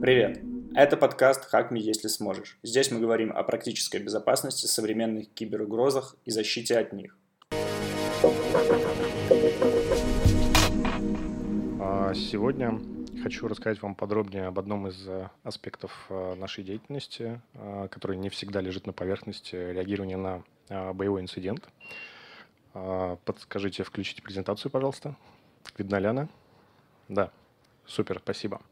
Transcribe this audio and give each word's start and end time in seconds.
Привет! 0.00 0.40
Это 0.74 0.96
подкаст 0.96 1.44
«Хакми, 1.44 1.78
если 1.78 2.08
сможешь». 2.08 2.58
Здесь 2.62 2.90
мы 2.90 2.98
говорим 2.98 3.30
о 3.30 3.42
практической 3.44 4.00
безопасности, 4.00 4.66
современных 4.66 5.28
киберугрозах 5.34 6.16
и 6.24 6.30
защите 6.30 6.78
от 6.78 6.92
них. 6.92 7.16
А 11.78 12.12
сегодня 12.14 12.80
хочу 13.22 13.46
рассказать 13.46 13.80
вам 13.80 13.94
подробнее 13.94 14.46
об 14.46 14.58
одном 14.58 14.88
из 14.88 15.06
э, 15.06 15.28
аспектов 15.44 16.06
э, 16.08 16.34
нашей 16.34 16.64
деятельности, 16.64 17.40
э, 17.54 17.88
который 17.90 18.16
не 18.16 18.28
всегда 18.28 18.60
лежит 18.60 18.86
на 18.86 18.92
поверхности 18.92 19.54
реагирования 19.54 20.16
на 20.16 20.42
боевой 20.94 21.20
инцидент. 21.20 21.68
Подскажите, 22.72 23.82
включите 23.82 24.22
презентацию, 24.22 24.70
пожалуйста. 24.72 25.16
Видно 25.76 25.96
ли 25.96 26.06
она? 26.06 26.28
Да, 27.08 27.30
супер, 27.84 28.20
спасибо. 28.22 28.62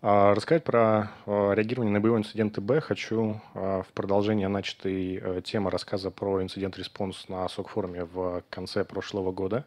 Рассказать 0.00 0.64
про 0.64 1.10
реагирование 1.26 1.92
на 1.92 2.00
боевой 2.00 2.20
инцидент 2.20 2.56
ИБ 2.56 2.82
хочу 2.82 3.42
в 3.52 3.86
продолжение 3.92 4.48
начатой 4.48 5.42
темы 5.42 5.70
рассказа 5.70 6.10
про 6.10 6.42
инцидент-респонс 6.42 7.28
на 7.28 7.46
СОК-форуме 7.48 8.04
в 8.04 8.42
конце 8.48 8.82
прошлого 8.84 9.30
года. 9.30 9.66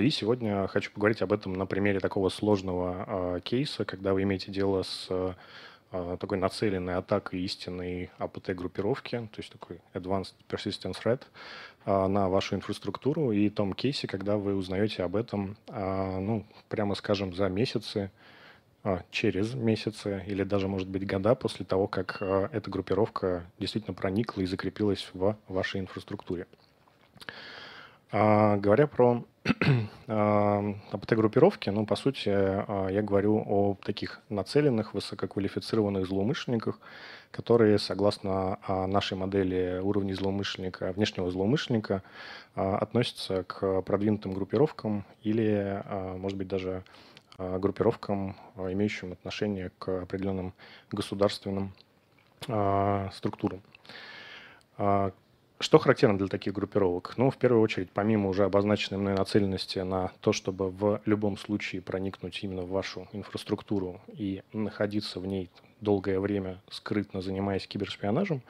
И 0.00 0.10
сегодня 0.10 0.68
хочу 0.68 0.92
поговорить 0.92 1.22
об 1.22 1.32
этом 1.32 1.54
на 1.54 1.66
примере 1.66 1.98
такого 1.98 2.28
сложного 2.28 3.40
кейса, 3.40 3.84
когда 3.84 4.14
вы 4.14 4.22
имеете 4.22 4.52
дело 4.52 4.84
с 4.84 5.36
такой 5.90 6.38
нацеленной 6.38 6.94
атакой 6.94 7.40
истинной 7.40 8.10
АПТ-группировки, 8.18 9.28
то 9.32 9.38
есть 9.38 9.50
такой 9.50 9.80
Advanced 9.92 10.34
Persistent 10.48 10.94
Threat, 11.02 11.22
на 11.84 12.28
вашу 12.28 12.54
инфраструктуру 12.54 13.32
и 13.32 13.50
том 13.50 13.72
кейсе, 13.72 14.06
когда 14.06 14.36
вы 14.36 14.54
узнаете 14.54 15.02
об 15.02 15.16
этом, 15.16 15.56
ну, 15.68 16.46
прямо 16.68 16.94
скажем, 16.94 17.34
за 17.34 17.48
месяцы 17.48 18.12
а, 18.84 19.02
через 19.12 19.54
месяцы 19.54 20.24
или 20.26 20.42
даже, 20.42 20.66
может 20.66 20.88
быть, 20.88 21.06
года 21.06 21.36
после 21.36 21.64
того, 21.64 21.86
как 21.86 22.18
а, 22.20 22.48
эта 22.52 22.68
группировка 22.68 23.44
действительно 23.60 23.94
проникла 23.94 24.40
и 24.40 24.46
закрепилась 24.46 25.08
в 25.12 25.36
вашей 25.46 25.80
инфраструктуре. 25.80 26.48
А, 28.10 28.56
говоря 28.56 28.88
про 28.88 29.24
АПТ-группировки, 30.06 31.70
ну, 31.70 31.84
по 31.84 31.96
сути, 31.96 32.28
я 32.28 33.02
говорю 33.02 33.42
о 33.44 33.76
таких 33.82 34.20
нацеленных, 34.28 34.94
высококвалифицированных 34.94 36.06
злоумышленниках, 36.06 36.78
которые, 37.32 37.78
согласно 37.78 38.58
нашей 38.68 39.16
модели 39.16 39.80
уровней 39.82 40.14
злоумышленника, 40.14 40.92
внешнего 40.92 41.30
злоумышленника, 41.30 42.02
относятся 42.54 43.42
к 43.42 43.82
продвинутым 43.82 44.32
группировкам 44.32 45.04
или, 45.22 45.82
может 46.18 46.38
быть, 46.38 46.46
даже 46.48 46.84
группировкам, 47.38 48.36
имеющим 48.56 49.12
отношение 49.12 49.72
к 49.78 50.02
определенным 50.02 50.52
государственным 50.92 51.72
структурам. 53.12 53.60
Что 55.62 55.78
характерно 55.78 56.18
для 56.18 56.26
таких 56.26 56.54
группировок? 56.54 57.14
Ну, 57.18 57.30
в 57.30 57.36
первую 57.36 57.62
очередь, 57.62 57.88
помимо 57.92 58.28
уже 58.28 58.42
обозначенной 58.42 59.00
мной 59.00 59.14
нацеленности 59.14 59.78
на 59.78 60.10
то, 60.20 60.32
чтобы 60.32 60.70
в 60.70 61.00
любом 61.04 61.38
случае 61.38 61.82
проникнуть 61.82 62.42
именно 62.42 62.62
в 62.62 62.70
вашу 62.70 63.06
инфраструктуру 63.12 64.00
и 64.08 64.42
находиться 64.52 65.20
в 65.20 65.26
ней 65.26 65.50
долгое 65.80 66.18
время 66.18 66.60
скрытно 66.68 67.22
занимаясь 67.22 67.68
кибершпионажем, 67.68 68.42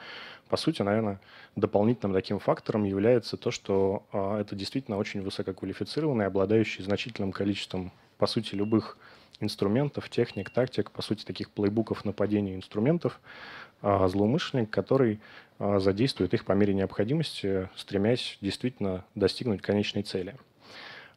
по 0.49 0.57
сути, 0.57 0.81
наверное, 0.81 1.19
дополнительным 1.55 2.15
таким 2.15 2.39
фактором 2.39 2.83
является 2.83 3.37
то, 3.37 3.51
что 3.51 4.03
это 4.11 4.55
действительно 4.55 4.97
очень 4.97 5.21
высококвалифицированный, 5.21 6.25
обладающий 6.25 6.83
значительным 6.83 7.31
количеством 7.31 7.91
по 8.17 8.25
сути, 8.25 8.55
любых 8.55 8.97
инструментов, 9.39 10.09
техник, 10.09 10.49
тактик, 10.49 10.91
по 10.91 11.01
сути, 11.01 11.25
таких 11.25 11.49
плейбуков 11.49 12.05
нападения 12.05 12.55
инструментов, 12.55 13.19
а, 13.81 14.07
злоумышленник, 14.07 14.69
который 14.69 15.15
а, 15.15 15.19
задействует 15.59 16.33
их 16.33 16.45
по 16.45 16.53
мере 16.53 16.73
необходимости, 16.73 17.69
стремясь 17.75 18.37
действительно 18.41 19.05
достигнуть 19.15 19.61
конечной 19.61 20.03
цели. 20.03 20.35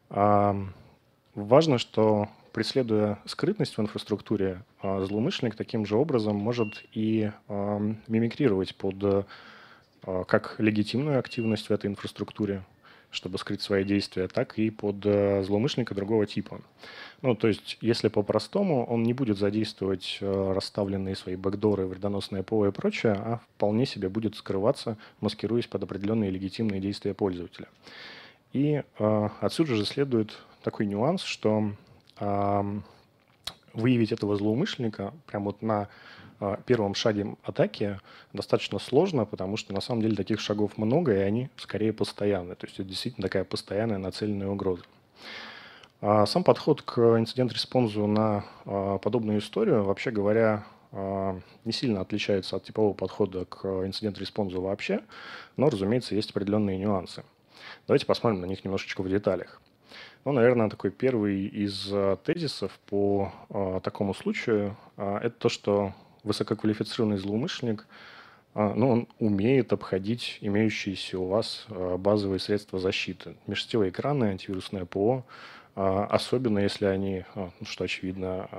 А, 0.09 0.55
важно, 1.35 1.77
что 1.77 2.29
преследуя 2.53 3.19
скрытность 3.25 3.77
в 3.77 3.81
инфраструктуре, 3.81 4.63
злоумышленник 4.81 5.55
таким 5.55 5.85
же 5.85 5.95
образом 5.95 6.35
может 6.35 6.83
и 6.93 7.31
мимикрировать 7.47 8.75
под 8.75 9.27
как 10.01 10.55
легитимную 10.57 11.19
активность 11.19 11.69
в 11.69 11.71
этой 11.71 11.87
инфраструктуре, 11.87 12.63
чтобы 13.11 13.37
скрыть 13.37 13.61
свои 13.61 13.83
действия, 13.83 14.27
так 14.27 14.59
и 14.59 14.69
под 14.69 15.05
э, 15.05 15.43
злоумышленника 15.43 15.95
другого 15.95 16.25
типа. 16.25 16.61
Ну, 17.21 17.35
то 17.35 17.47
есть, 17.47 17.77
если 17.81 18.09
по-простому, 18.09 18.85
он 18.85 19.03
не 19.03 19.13
будет 19.13 19.37
задействовать 19.37 20.17
э, 20.21 20.51
расставленные 20.53 21.15
свои 21.15 21.35
бэкдоры, 21.35 21.87
вредоносное 21.87 22.43
ПО 22.43 22.67
и 22.67 22.71
прочее, 22.71 23.13
а 23.13 23.39
вполне 23.55 23.85
себе 23.85 24.09
будет 24.09 24.35
скрываться, 24.35 24.97
маскируясь 25.21 25.67
под 25.67 25.83
определенные 25.83 26.29
легитимные 26.29 26.79
действия 26.79 27.13
пользователя. 27.13 27.67
И 28.53 28.83
э, 28.99 29.29
отсюда 29.39 29.75
же 29.75 29.85
следует 29.85 30.37
такой 30.63 30.85
нюанс, 30.85 31.23
что 31.23 31.71
э, 32.19 32.79
выявить 33.73 34.11
этого 34.11 34.35
злоумышленника 34.35 35.13
прямо 35.25 35.45
вот 35.45 35.61
на 35.61 35.87
первым 36.65 36.93
шаге 36.95 37.35
атаки 37.43 37.99
достаточно 38.33 38.79
сложно, 38.79 39.25
потому 39.25 39.57
что 39.57 39.73
на 39.73 39.81
самом 39.81 40.01
деле 40.01 40.15
таких 40.15 40.39
шагов 40.39 40.77
много, 40.77 41.13
и 41.13 41.19
они 41.19 41.49
скорее 41.57 41.93
постоянные. 41.93 42.55
То 42.55 42.67
есть 42.67 42.79
это 42.79 42.87
действительно 42.87 43.23
такая 43.27 43.43
постоянная 43.43 43.97
нацеленная 43.97 44.47
угроза. 44.47 44.83
А 45.99 46.25
сам 46.27 46.43
подход 46.43 46.83
к 46.83 46.99
инцидент-респонсу 46.99 48.05
на 48.05 48.45
а, 48.65 48.99
подобную 48.99 49.39
историю, 49.39 49.83
вообще 49.83 50.11
говоря, 50.11 50.65
не 50.91 51.71
сильно 51.73 52.01
отличается 52.01 52.55
от 52.55 52.63
типового 52.63 52.93
подхода 52.93 53.45
к 53.45 53.65
инцидент-респонсу 53.85 54.61
вообще, 54.61 55.01
но, 55.57 55.69
разумеется, 55.69 56.15
есть 56.15 56.31
определенные 56.31 56.77
нюансы. 56.77 57.23
Давайте 57.87 58.05
посмотрим 58.05 58.39
на 58.41 58.45
них 58.45 58.63
немножечко 58.63 59.01
в 59.03 59.09
деталях. 59.09 59.61
Ну, 60.23 60.31
наверное, 60.31 60.69
такой 60.69 60.91
первый 60.91 61.45
из 61.45 61.91
тезисов 62.23 62.79
по 62.89 63.33
такому 63.83 64.13
случаю– 64.13 64.77
это 64.97 65.31
то, 65.31 65.49
что 65.49 65.93
высококвалифицированный 66.27 67.17
злоумышленник, 67.17 67.87
ну, 68.53 68.89
он 68.89 69.07
умеет 69.19 69.71
обходить 69.71 70.39
имеющиеся 70.41 71.19
у 71.19 71.27
вас 71.27 71.65
а, 71.69 71.97
базовые 71.97 72.39
средства 72.39 72.79
защиты. 72.79 73.35
Межсетевые 73.45 73.91
экраны, 73.91 74.25
антивирусное 74.25 74.85
ПО, 74.85 75.25
а, 75.75 76.05
особенно 76.05 76.59
если 76.59 76.85
они, 76.85 77.23
ну, 77.35 77.51
что 77.65 77.83
очевидно, 77.83 78.49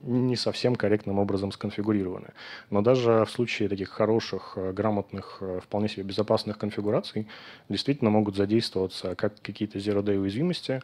не 0.00 0.36
совсем 0.36 0.76
корректным 0.76 1.18
образом 1.18 1.52
сконфигурированы. 1.52 2.28
Но 2.70 2.82
даже 2.82 3.24
в 3.24 3.30
случае 3.30 3.68
таких 3.68 3.90
хороших, 3.90 4.56
грамотных, 4.56 5.42
вполне 5.62 5.88
себе 5.88 6.04
безопасных 6.04 6.58
конфигураций 6.58 7.26
действительно 7.68 8.10
могут 8.10 8.36
задействоваться 8.36 9.14
как 9.14 9.40
какие-то 9.42 9.78
zero-day 9.78 10.18
уязвимости, 10.18 10.80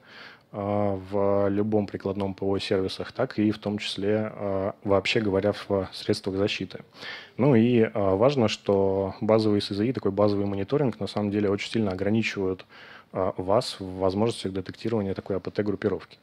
а, 0.53 0.99
в 1.11 1.49
любом 1.49 1.87
прикладном 1.87 2.35
ПО-сервисах, 2.35 3.13
так 3.13 3.39
и 3.39 3.53
в 3.53 3.59
том 3.59 3.79
числе, 3.79 4.33
вообще 4.83 5.21
говоря, 5.21 5.53
в 5.53 5.89
средствах 5.93 6.37
защиты. 6.37 6.81
Ну 7.37 7.55
и 7.55 7.89
важно, 7.95 8.49
что 8.49 9.15
базовый 9.21 9.63
СЗИ, 9.63 9.93
такой 9.93 10.11
базовый 10.11 10.47
мониторинг, 10.47 10.99
на 10.99 11.07
самом 11.07 11.31
деле 11.31 11.51
очень 11.51 11.71
сильно 11.71 11.93
ограничивают 11.93 12.67
вас 13.13 13.77
в 13.79 13.99
возможностях 13.99 14.53
детектирования 14.53 15.15
такой 15.15 15.37
АПТ-группировки. 15.37 16.19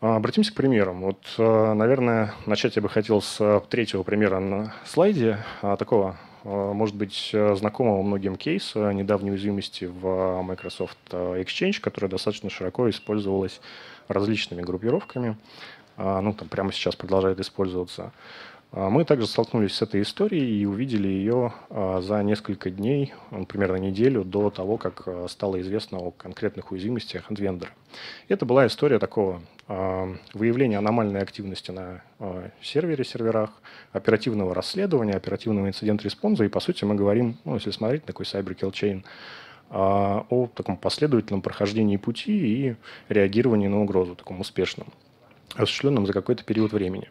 Обратимся 0.00 0.52
к 0.52 0.54
примерам. 0.54 1.00
Вот, 1.00 1.34
наверное, 1.38 2.34
начать 2.44 2.76
я 2.76 2.82
бы 2.82 2.88
хотел 2.88 3.22
с 3.22 3.62
третьего 3.70 4.02
примера 4.02 4.40
на 4.40 4.74
слайде, 4.84 5.38
такого 5.60 6.16
Э, 6.46 6.72
может 6.72 6.94
быть 6.94 7.30
э, 7.32 7.56
знакомого 7.56 8.02
многим 8.02 8.36
кейс 8.36 8.74
недавней 8.76 9.32
уязвимости 9.32 9.84
в 9.84 10.42
Microsoft 10.42 10.98
э, 11.10 11.42
Exchange, 11.42 11.80
которая 11.80 12.08
достаточно 12.08 12.50
широко 12.50 12.88
использовалась 12.88 13.60
различными 14.08 14.62
группировками. 14.62 15.36
Ну, 15.98 16.34
там 16.34 16.48
прямо 16.48 16.72
сейчас 16.72 16.94
продолжает 16.94 17.40
использоваться. 17.40 18.12
Мы 18.72 19.04
также 19.04 19.26
столкнулись 19.26 19.74
с 19.74 19.82
этой 19.82 20.02
историей 20.02 20.60
и 20.60 20.66
увидели 20.66 21.08
ее 21.08 21.54
за 21.70 22.22
несколько 22.22 22.68
дней, 22.68 23.14
примерно 23.48 23.76
неделю 23.76 24.22
до 24.22 24.50
того, 24.50 24.76
как 24.76 25.08
стало 25.30 25.60
известно 25.62 25.98
о 25.98 26.10
конкретных 26.10 26.72
уязвимостях 26.72 27.30
вендора. 27.30 27.70
Это 28.28 28.44
была 28.44 28.66
история 28.66 28.98
такого 28.98 29.40
выявления 30.34 30.78
аномальной 30.78 31.20
активности 31.20 31.70
на 31.70 32.02
сервере, 32.60 33.04
серверах, 33.04 33.50
оперативного 33.92 34.54
расследования, 34.54 35.14
оперативного 35.14 35.68
инцидент-респонса. 35.68 36.44
И, 36.44 36.48
по 36.48 36.60
сути, 36.60 36.84
мы 36.84 36.96
говорим, 36.96 37.38
ну, 37.44 37.54
если 37.54 37.70
смотреть 37.70 38.04
такой 38.04 38.26
Cyber 38.26 38.54
Kill 38.54 38.72
Chain, 38.72 39.04
о 39.70 40.48
таком 40.54 40.76
последовательном 40.76 41.40
прохождении 41.42 41.96
пути 41.96 42.32
и 42.68 42.76
реагировании 43.08 43.66
на 43.68 43.80
угрозу, 43.80 44.14
таком 44.14 44.40
успешном, 44.40 44.88
осуществленном 45.54 46.06
за 46.06 46.12
какой-то 46.12 46.44
период 46.44 46.72
времени. 46.72 47.08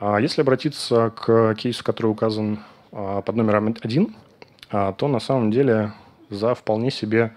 А 0.00 0.18
если 0.18 0.42
обратиться 0.42 1.10
к 1.16 1.54
кейсу, 1.54 1.84
который 1.84 2.08
указан 2.08 2.60
под 2.90 3.34
номером 3.34 3.74
один, 3.82 4.14
то 4.70 5.08
на 5.08 5.20
самом 5.20 5.50
деле 5.50 5.92
за 6.30 6.54
вполне 6.54 6.90
себе, 6.90 7.34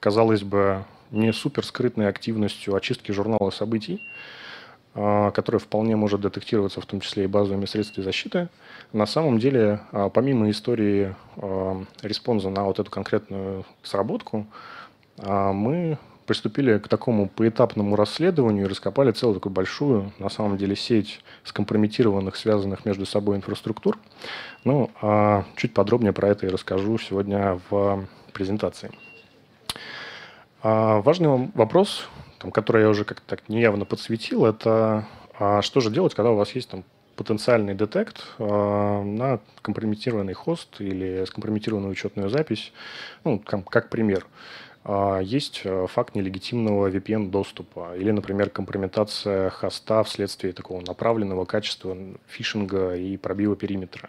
казалось 0.00 0.42
бы, 0.42 0.84
не 1.10 1.32
супер 1.32 1.64
скрытной 1.64 2.08
активностью 2.08 2.74
очистки 2.74 3.12
журнала 3.12 3.50
событий, 3.50 4.02
которая 4.94 5.60
вполне 5.60 5.96
может 5.96 6.20
детектироваться 6.20 6.80
в 6.80 6.86
том 6.86 7.00
числе 7.00 7.24
и 7.24 7.26
базовыми 7.26 7.66
средствами 7.66 8.04
защиты, 8.04 8.48
на 8.92 9.06
самом 9.06 9.38
деле, 9.38 9.80
помимо 10.12 10.50
истории 10.50 11.14
респонса 12.02 12.50
на 12.50 12.64
вот 12.64 12.78
эту 12.78 12.90
конкретную 12.90 13.64
сработку, 13.82 14.46
мы 15.18 15.98
приступили 16.28 16.76
к 16.78 16.88
такому 16.88 17.26
поэтапному 17.26 17.96
расследованию 17.96 18.66
и 18.66 18.68
раскопали 18.68 19.12
целую 19.12 19.36
такую 19.36 19.52
большую, 19.52 20.12
на 20.18 20.28
самом 20.28 20.58
деле, 20.58 20.76
сеть 20.76 21.20
скомпрометированных, 21.42 22.36
связанных 22.36 22.84
между 22.84 23.06
собой 23.06 23.38
инфраструктур. 23.38 23.98
Ну, 24.62 24.90
а 25.00 25.44
чуть 25.56 25.72
подробнее 25.72 26.12
про 26.12 26.28
это 26.28 26.46
и 26.46 26.50
расскажу 26.50 26.98
сегодня 26.98 27.58
в 27.70 28.06
презентации. 28.34 28.90
А 30.62 31.00
важный 31.00 31.50
вопрос, 31.54 32.06
там, 32.38 32.50
который 32.50 32.82
я 32.82 32.90
уже 32.90 33.04
как-то 33.04 33.26
так 33.26 33.48
неявно 33.48 33.86
подсветил, 33.86 34.44
это 34.44 35.06
а 35.38 35.62
что 35.62 35.80
же 35.80 35.90
делать, 35.90 36.14
когда 36.14 36.30
у 36.32 36.36
вас 36.36 36.54
есть 36.54 36.68
там 36.68 36.84
потенциальный 37.16 37.74
детект 37.74 38.22
э, 38.38 39.02
на 39.02 39.40
компрометированный 39.62 40.34
хост 40.34 40.80
или 40.80 41.24
скомпрометированную 41.24 41.90
учетную 41.90 42.28
запись, 42.28 42.72
ну, 43.24 43.38
как, 43.38 43.68
как 43.70 43.88
пример. 43.88 44.26
А, 44.90 45.18
есть 45.18 45.60
э, 45.64 45.86
факт 45.86 46.14
нелегитимного 46.14 46.88
VPN-доступа 46.90 47.94
или, 47.98 48.10
например, 48.10 48.48
компрометация 48.48 49.50
хоста 49.50 50.02
вследствие 50.02 50.54
такого 50.54 50.80
направленного 50.80 51.44
качества 51.44 51.94
фишинга 52.26 52.94
и 52.94 53.18
пробива 53.18 53.54
периметра. 53.54 54.08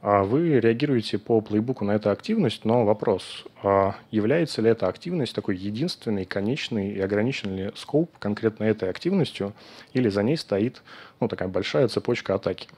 А 0.00 0.24
вы 0.24 0.58
реагируете 0.58 1.18
по 1.18 1.42
плейбуку 1.42 1.84
на 1.84 1.90
эту 1.90 2.08
активность, 2.10 2.64
но 2.64 2.86
вопрос, 2.86 3.44
а 3.62 3.96
является 4.10 4.62
ли 4.62 4.70
эта 4.70 4.88
активность 4.88 5.34
такой 5.34 5.58
единственной, 5.58 6.24
конечной 6.24 6.92
и 6.92 7.00
ограниченный 7.00 7.64
ли 7.64 7.72
скоп 7.74 8.10
конкретно 8.18 8.64
этой 8.64 8.88
активностью, 8.88 9.52
или 9.92 10.08
за 10.08 10.22
ней 10.22 10.38
стоит 10.38 10.82
ну, 11.20 11.28
такая 11.28 11.48
большая 11.48 11.88
цепочка 11.88 12.34
атаки? 12.36 12.68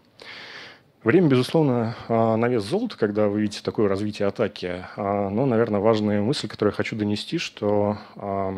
Время, 1.05 1.29
безусловно, 1.29 1.95
а, 2.09 2.37
на 2.37 2.49
вес 2.49 2.65
золота, 2.65 2.99
когда 2.99 3.29
вы 3.29 3.43
видите 3.43 3.63
такое 3.63 3.89
развитие 3.89 4.27
атаки. 4.27 4.85
А, 4.97 5.31
но, 5.31 5.47
наверное, 5.47 5.79
важная 5.79 6.21
мысль, 6.21 6.49
которую 6.49 6.73
я 6.73 6.77
хочу 6.77 6.97
донести, 6.97 7.39
что 7.39 7.99
а, 8.17 8.53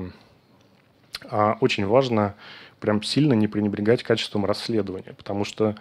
очень 1.60 1.84
важно 1.84 2.34
прям 2.80 3.02
сильно 3.02 3.34
не 3.34 3.46
пренебрегать 3.46 4.02
качеством 4.02 4.46
расследования, 4.46 5.12
потому 5.12 5.44
что 5.44 5.76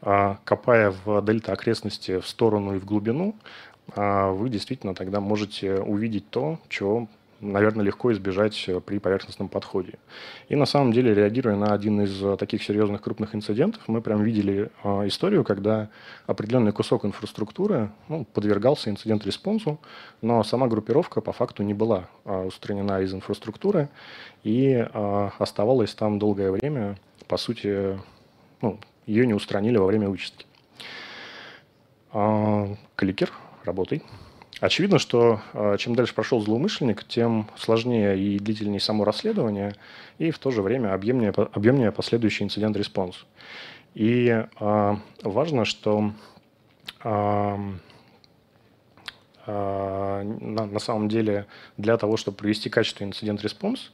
копая 0.00 0.92
в 1.04 1.22
дельта 1.24 1.52
окрестности 1.52 2.18
в 2.18 2.26
сторону 2.26 2.74
и 2.74 2.78
в 2.78 2.84
глубину, 2.84 3.36
вы 3.94 4.48
действительно 4.48 4.94
тогда 4.94 5.20
можете 5.20 5.78
увидеть 5.78 6.28
то, 6.30 6.58
чего 6.68 7.06
наверное, 7.40 7.84
легко 7.84 8.12
избежать 8.12 8.64
э, 8.68 8.80
при 8.80 8.98
поверхностном 8.98 9.48
подходе. 9.48 9.94
И 10.48 10.56
на 10.56 10.66
самом 10.66 10.92
деле, 10.92 11.14
реагируя 11.14 11.56
на 11.56 11.72
один 11.72 12.00
из 12.02 12.22
э, 12.22 12.36
таких 12.36 12.62
серьезных 12.62 13.00
крупных 13.00 13.34
инцидентов, 13.34 13.82
мы 13.86 14.00
прям 14.00 14.22
видели 14.22 14.70
э, 14.84 15.08
историю, 15.08 15.44
когда 15.44 15.88
определенный 16.26 16.72
кусок 16.72 17.04
инфраструктуры 17.04 17.90
ну, 18.08 18.24
подвергался 18.24 18.90
инцидент-респонсу, 18.90 19.80
но 20.22 20.42
сама 20.44 20.68
группировка 20.68 21.20
по 21.20 21.32
факту 21.32 21.62
не 21.62 21.74
была 21.74 22.08
устранена 22.24 23.00
из 23.00 23.12
инфраструктуры 23.14 23.88
и 24.44 24.86
оставалась 25.38 25.94
там 25.94 26.18
долгое 26.18 26.50
время. 26.50 26.96
По 27.26 27.36
сути, 27.36 27.98
ну, 28.60 28.78
ее 29.06 29.26
не 29.26 29.34
устранили 29.34 29.78
во 29.78 29.86
время 29.86 30.08
вычистки. 30.08 30.46
Кликер, 32.96 33.32
работай. 33.64 34.02
Очевидно, 34.60 34.98
что 34.98 35.40
а, 35.54 35.78
чем 35.78 35.94
дальше 35.94 36.14
прошел 36.14 36.40
злоумышленник, 36.42 37.04
тем 37.04 37.48
сложнее 37.56 38.18
и 38.18 38.38
длительнее 38.38 38.80
само 38.80 39.04
расследование, 39.04 39.74
и 40.18 40.30
в 40.30 40.38
то 40.38 40.50
же 40.50 40.60
время 40.60 40.92
объемнее, 40.92 41.30
объемнее 41.30 41.92
последующий 41.92 42.44
инцидент-респонс. 42.44 43.24
И 43.94 44.28
э, 44.60 44.96
важно, 45.22 45.64
что 45.64 46.12
э, 47.02 47.56
на, 49.46 50.66
на 50.66 50.78
самом 50.78 51.08
деле 51.08 51.46
для 51.76 51.96
того, 51.96 52.16
чтобы 52.16 52.36
провести 52.36 52.68
качественный 52.68 53.08
инцидент-респонс, 53.08 53.92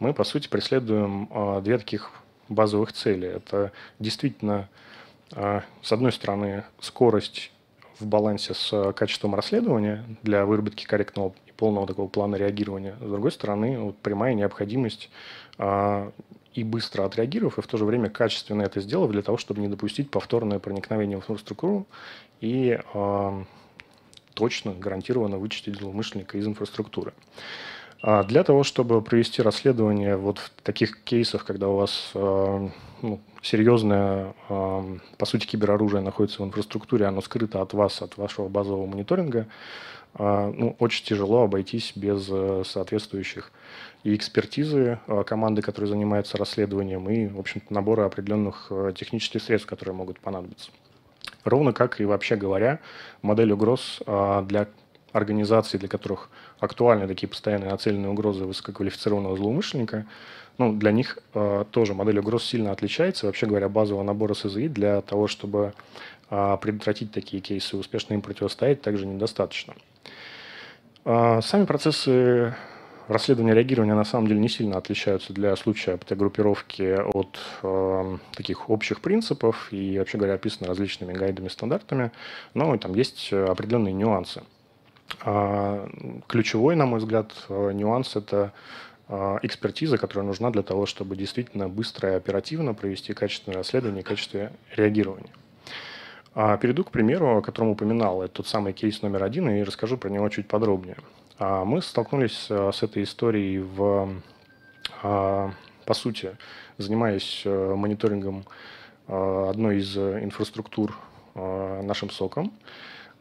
мы, 0.00 0.12
по 0.12 0.24
сути, 0.24 0.48
преследуем 0.48 1.28
э, 1.30 1.60
две 1.62 1.78
таких 1.78 2.10
базовых 2.48 2.92
цели. 2.92 3.28
Это 3.28 3.72
действительно, 4.00 4.68
э, 5.32 5.60
с 5.80 5.92
одной 5.92 6.12
стороны, 6.12 6.64
скорость 6.80 7.52
в 7.98 8.06
балансе 8.06 8.54
с 8.54 8.72
э, 8.72 8.92
качеством 8.92 9.34
расследования 9.34 10.04
для 10.22 10.46
выработки 10.46 10.84
корректного 10.84 11.34
и 11.46 11.52
полного 11.52 11.86
такого 11.86 12.08
плана 12.08 12.36
реагирования. 12.36 12.96
С 13.00 13.10
другой 13.10 13.32
стороны, 13.32 13.78
вот 13.78 13.98
прямая 13.98 14.34
необходимость 14.34 15.10
а, 15.58 16.12
и 16.54 16.64
быстро 16.64 17.04
отреагировав, 17.04 17.58
и 17.58 17.62
в 17.62 17.66
то 17.66 17.76
же 17.76 17.84
время 17.84 18.08
качественно 18.08 18.62
это 18.62 18.80
сделав 18.80 19.10
для 19.10 19.22
того, 19.22 19.38
чтобы 19.38 19.60
не 19.60 19.68
допустить 19.68 20.10
повторное 20.10 20.58
проникновение 20.58 21.18
в 21.18 21.20
инфраструктуру 21.20 21.86
и 22.40 22.78
а, 22.94 23.44
точно, 24.34 24.72
гарантированно 24.72 25.38
вычистить 25.38 25.76
злоумышленника 25.76 26.38
из 26.38 26.46
инфраструктуры. 26.46 27.12
А 28.00 28.22
для 28.22 28.44
того, 28.44 28.62
чтобы 28.62 29.02
провести 29.02 29.42
расследование 29.42 30.16
вот 30.16 30.38
в 30.38 30.50
таких 30.62 31.02
кейсах, 31.02 31.44
когда 31.44 31.68
у 31.68 31.76
вас 31.76 32.12
а, 32.14 32.70
ну, 33.02 33.20
серьезное, 33.42 34.34
по 34.48 35.26
сути, 35.26 35.46
кибероружие 35.46 36.00
находится 36.00 36.42
в 36.42 36.46
инфраструктуре, 36.46 37.06
оно 37.06 37.20
скрыто 37.20 37.60
от 37.60 37.72
вас, 37.72 38.02
от 38.02 38.16
вашего 38.16 38.48
базового 38.48 38.86
мониторинга, 38.86 39.46
а, 40.14 40.50
ну, 40.50 40.74
очень 40.78 41.04
тяжело 41.04 41.42
обойтись 41.42 41.92
без 41.94 42.28
э, 42.30 42.62
соответствующих 42.64 43.52
и 44.02 44.14
экспертизы 44.16 44.98
э, 45.06 45.24
команды, 45.24 45.62
которые 45.62 45.88
занимаются 45.90 46.36
расследованием, 46.38 47.08
и, 47.08 47.28
в 47.28 47.38
общем-то, 47.38 47.72
набора 47.72 48.06
определенных 48.06 48.66
э, 48.70 48.92
технических 48.96 49.42
средств, 49.42 49.68
которые 49.68 49.94
могут 49.94 50.18
понадобиться. 50.18 50.70
Ровно 51.44 51.72
как 51.72 52.00
и 52.00 52.04
вообще 52.04 52.36
говоря, 52.36 52.80
модель 53.22 53.52
угроз 53.52 54.00
для 54.06 54.68
организаций, 55.12 55.78
для 55.78 55.88
которых 55.88 56.30
актуальны 56.60 57.06
такие 57.06 57.28
постоянные 57.28 57.70
нацеленные 57.70 58.10
угрозы 58.10 58.44
высококвалифицированного 58.44 59.36
злоумышленника, 59.36 60.06
ну, 60.58 60.72
для 60.72 60.90
них 60.90 61.18
э, 61.34 61.64
тоже 61.70 61.94
модель 61.94 62.18
угроз 62.18 62.44
сильно 62.44 62.72
отличается. 62.72 63.26
Вообще 63.26 63.46
говоря, 63.46 63.68
базового 63.68 64.02
набора 64.02 64.34
СЗИ 64.34 64.66
для 64.66 65.00
того, 65.02 65.28
чтобы 65.28 65.72
э, 66.30 66.58
предотвратить 66.60 67.12
такие 67.12 67.40
кейсы 67.40 67.76
и 67.76 67.78
успешно 67.78 68.14
им 68.14 68.22
противостоять, 68.22 68.82
также 68.82 69.06
недостаточно. 69.06 69.74
Э, 71.04 71.40
сами 71.42 71.64
процессы 71.64 72.56
расследования 73.06 73.54
реагирования 73.54 73.94
на 73.94 74.04
самом 74.04 74.26
деле 74.26 74.40
не 74.40 74.48
сильно 74.48 74.76
отличаются 74.78 75.32
для 75.32 75.54
случая 75.54 75.96
ПТ-группировки 75.96 76.98
от 77.14 77.38
э, 77.62 78.18
таких 78.34 78.68
общих 78.68 79.00
принципов 79.00 79.68
и, 79.70 79.96
вообще 79.96 80.18
говоря, 80.18 80.34
описаны 80.34 80.66
различными 80.66 81.12
гайдами, 81.12 81.46
стандартами, 81.46 82.10
но 82.54 82.76
там 82.78 82.94
есть 82.94 83.32
определенные 83.32 83.94
нюансы. 83.94 84.42
А, 85.20 85.88
ключевой, 86.26 86.76
на 86.76 86.86
мой 86.86 87.00
взгляд, 87.00 87.32
э, 87.48 87.72
нюанс– 87.72 88.16
это 88.16 88.52
а, 89.08 89.38
экспертиза, 89.42 89.98
которая 89.98 90.26
нужна 90.26 90.50
для 90.50 90.62
того, 90.62 90.86
чтобы 90.86 91.16
действительно 91.16 91.68
быстро 91.68 92.12
и 92.12 92.14
оперативно 92.14 92.74
провести 92.74 93.14
качественное 93.14 93.58
расследование 93.58 94.02
и 94.02 94.04
качественное 94.04 94.52
реагирование. 94.76 95.32
А, 96.34 96.56
перейду 96.58 96.84
к 96.84 96.90
примеру, 96.90 97.38
о 97.38 97.42
котором 97.42 97.70
упоминал. 97.70 98.22
Это 98.22 98.34
тот 98.34 98.46
самый 98.46 98.72
кейс 98.72 99.02
номер 99.02 99.24
один, 99.24 99.48
и 99.48 99.62
расскажу 99.62 99.96
про 99.96 100.10
него 100.10 100.28
чуть 100.28 100.46
подробнее. 100.46 100.96
Мы 101.40 101.82
столкнулись 101.82 102.46
э, 102.50 102.72
с 102.74 102.82
этой 102.82 103.04
историей 103.04 103.60
в, 103.60 104.10
по 105.00 105.94
сути, 105.94 106.36
занимаясь 106.78 107.42
э, 107.44 107.74
мониторингом 107.76 108.44
одной 109.06 109.78
из 109.78 109.96
инфраструктур 109.96 110.94
нашим 111.34 112.10
соком. 112.10 112.52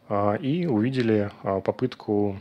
А, 0.09 0.35
и 0.35 0.65
увидели 0.65 1.31
а, 1.43 1.59
попытку 1.59 2.39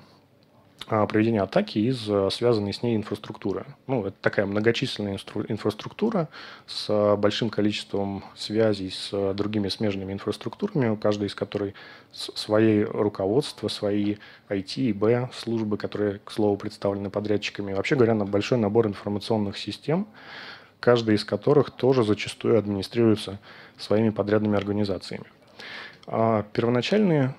а, 0.89 1.07
проведения 1.07 1.43
атаки 1.43 1.79
из 1.79 2.09
связанной 2.33 2.73
с 2.73 2.83
ней 2.83 2.97
инфраструктуры. 2.97 3.67
Ну, 3.89 4.07
это 4.07 4.17
такая 4.21 4.47
многочисленная 4.47 5.19
инфраструктура 5.49 6.29
с 6.67 7.17
большим 7.17 7.51
количеством 7.51 8.23
связей 8.37 8.91
с 8.91 9.35
другими 9.35 9.69
смежными 9.69 10.13
инфраструктурами, 10.13 10.89
у 10.89 10.97
каждой 10.97 11.27
из 11.27 11.35
которой 11.35 11.75
свои 12.13 12.85
руководства, 12.85 13.67
свои 13.67 14.17
IT 14.49 14.77
и 14.77 14.93
B 14.93 15.29
службы, 15.35 15.77
которые, 15.77 16.21
к 16.25 16.31
слову, 16.31 16.57
представлены 16.57 17.11
подрядчиками. 17.11 17.73
Вообще 17.73 17.97
говоря, 17.97 18.15
большой 18.15 18.59
набор 18.59 18.87
информационных 18.87 19.59
систем, 19.59 20.07
каждая 20.79 21.17
из 21.17 21.25
которых 21.25 21.73
тоже 21.73 22.05
зачастую 22.05 22.59
администрируется 22.59 23.41
своими 23.77 24.11
подрядными 24.11 24.57
организациями. 24.57 25.25
Первоначальные 26.53 27.35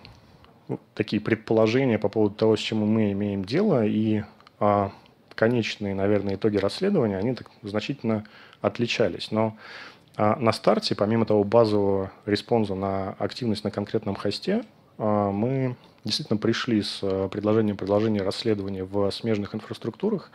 такие 0.93 1.21
предположения 1.21 1.99
по 1.99 2.09
поводу 2.09 2.35
того, 2.35 2.55
с 2.55 2.59
чем 2.59 2.79
мы 2.79 3.11
имеем 3.11 3.45
дело, 3.45 3.85
и 3.85 4.23
а, 4.59 4.91
конечные, 5.35 5.95
наверное, 5.95 6.35
итоги 6.35 6.57
расследования, 6.57 7.17
они 7.17 7.33
так 7.33 7.49
значительно 7.61 8.25
отличались. 8.61 9.31
Но 9.31 9.57
а, 10.15 10.35
на 10.35 10.51
старте, 10.51 10.95
помимо 10.95 11.25
того 11.25 11.43
базового 11.43 12.11
респонса 12.25 12.75
на 12.75 13.11
активность 13.19 13.63
на 13.63 13.71
конкретном 13.71 14.15
хосте, 14.15 14.63
мы 14.97 15.75
действительно 16.05 16.39
пришли 16.39 16.81
с 16.81 16.99
предложением 17.29 17.77
предложения 17.77 18.23
расследования 18.23 18.83
в 18.83 19.11
смежных 19.11 19.53
инфраструктурах 19.53 20.31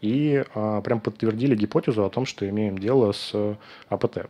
и 0.00 0.44
прям 0.54 1.00
подтвердили 1.00 1.56
гипотезу 1.56 2.04
о 2.04 2.10
том, 2.10 2.24
что 2.24 2.48
имеем 2.48 2.78
дело 2.78 3.10
с 3.10 3.56
АПТ. 3.88 4.28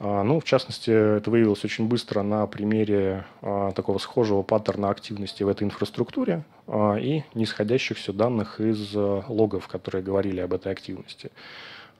А, 0.00 0.22
ну, 0.22 0.40
в 0.40 0.44
частности, 0.44 0.90
это 0.90 1.30
выявилось 1.30 1.64
очень 1.64 1.86
быстро 1.86 2.22
на 2.22 2.46
примере 2.46 3.24
а, 3.42 3.72
такого 3.72 3.98
схожего 3.98 4.42
паттерна 4.42 4.90
активности 4.90 5.42
в 5.42 5.48
этой 5.48 5.64
инфраструктуре 5.64 6.44
а, 6.66 6.96
и 6.96 7.22
нисходящихся 7.34 8.12
данных 8.12 8.60
из 8.60 8.94
логов, 8.94 9.68
которые 9.68 10.02
говорили 10.02 10.40
об 10.40 10.52
этой 10.52 10.72
активности. 10.72 11.30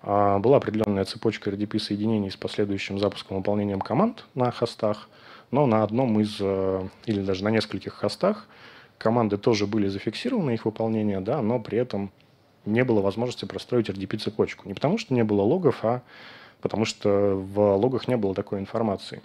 Была 0.02 0.58
определенная 0.58 1.06
цепочка 1.06 1.48
RDP-соединений 1.48 2.30
с 2.30 2.36
последующим 2.36 2.98
запуском 2.98 3.38
выполнением 3.38 3.80
команд 3.80 4.26
на 4.34 4.50
хостах, 4.50 5.08
но 5.50 5.64
на 5.64 5.82
одном 5.82 6.20
из, 6.20 6.38
или 7.06 7.22
даже 7.22 7.42
на 7.42 7.48
нескольких 7.48 7.94
хостах, 7.94 8.46
команды 8.98 9.38
тоже 9.38 9.66
были 9.66 9.88
зафиксированы, 9.88 10.50
их 10.50 10.66
выполнение, 10.66 11.20
да, 11.20 11.40
но 11.40 11.58
при 11.58 11.78
этом 11.78 12.12
не 12.66 12.84
было 12.84 13.00
возможности 13.00 13.46
простроить 13.46 13.88
RDP-цепочку. 13.88 14.68
Не 14.68 14.74
потому 14.74 14.98
что 14.98 15.14
не 15.14 15.24
было 15.24 15.40
логов, 15.40 15.78
а 15.82 16.02
потому 16.64 16.86
что 16.86 17.36
в 17.36 17.76
логах 17.76 18.08
не 18.08 18.16
было 18.16 18.34
такой 18.34 18.58
информации. 18.58 19.20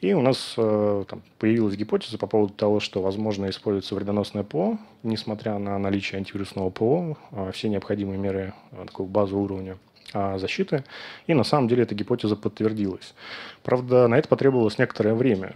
И 0.00 0.14
у 0.14 0.20
нас 0.20 0.54
э, 0.56 1.04
там, 1.08 1.22
появилась 1.38 1.76
гипотеза 1.76 2.18
по 2.18 2.26
поводу 2.26 2.52
того, 2.52 2.80
что, 2.80 3.00
возможно, 3.00 3.48
используется 3.48 3.94
вредоносное 3.94 4.42
ПО, 4.42 4.78
несмотря 5.04 5.58
на 5.58 5.78
наличие 5.78 6.18
антивирусного 6.18 6.70
ПО, 6.70 7.16
э, 7.30 7.52
все 7.54 7.68
необходимые 7.68 8.18
меры 8.18 8.52
э, 8.72 8.84
такого 8.84 9.06
базового 9.06 9.44
уровня 9.44 9.78
э, 10.12 10.38
защиты. 10.38 10.82
И 11.28 11.34
на 11.34 11.44
самом 11.44 11.68
деле 11.68 11.84
эта 11.84 11.94
гипотеза 11.94 12.34
подтвердилась. 12.34 13.14
Правда, 13.62 14.08
на 14.08 14.18
это 14.18 14.26
потребовалось 14.26 14.76
некоторое 14.76 15.14
время. 15.14 15.54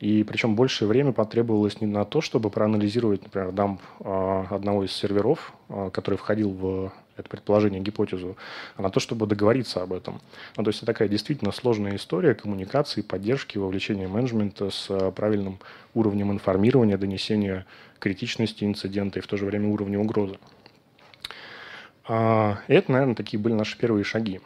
И 0.00 0.24
причем 0.24 0.56
большее 0.56 0.88
время 0.88 1.12
потребовалось 1.12 1.80
не 1.80 1.86
на 1.86 2.04
то, 2.04 2.20
чтобы 2.20 2.50
проанализировать, 2.50 3.22
например, 3.22 3.52
дамп 3.52 3.80
э, 4.00 4.44
одного 4.50 4.84
из 4.84 4.92
серверов, 4.92 5.54
э, 5.68 5.90
который 5.92 6.16
входил 6.16 6.50
в 6.50 6.92
это 7.16 7.28
предположение, 7.30 7.80
гипотезу, 7.80 8.36
а 8.76 8.82
на 8.82 8.90
то, 8.90 9.00
чтобы 9.00 9.26
договориться 9.26 9.82
об 9.82 9.94
этом. 9.94 10.20
Ну, 10.56 10.64
то 10.64 10.68
есть 10.68 10.80
это 10.80 10.92
такая 10.92 11.08
действительно 11.08 11.50
сложная 11.50 11.96
история 11.96 12.34
коммуникации, 12.34 13.00
поддержки, 13.00 13.56
вовлечения 13.56 14.06
менеджмента 14.06 14.70
с 14.70 14.90
э, 14.90 15.10
правильным 15.12 15.58
уровнем 15.94 16.30
информирования, 16.30 16.98
донесения 16.98 17.64
критичности 17.98 18.64
инцидента 18.64 19.18
и 19.18 19.22
в 19.22 19.26
то 19.26 19.38
же 19.38 19.46
время 19.46 19.68
уровня 19.68 19.98
угрозы. 19.98 20.36
А, 22.06 22.58
и 22.68 22.74
это, 22.74 22.92
наверное, 22.92 23.14
такие 23.14 23.40
были 23.40 23.54
наши 23.54 23.78
первые 23.78 24.04
шаги. 24.04 24.40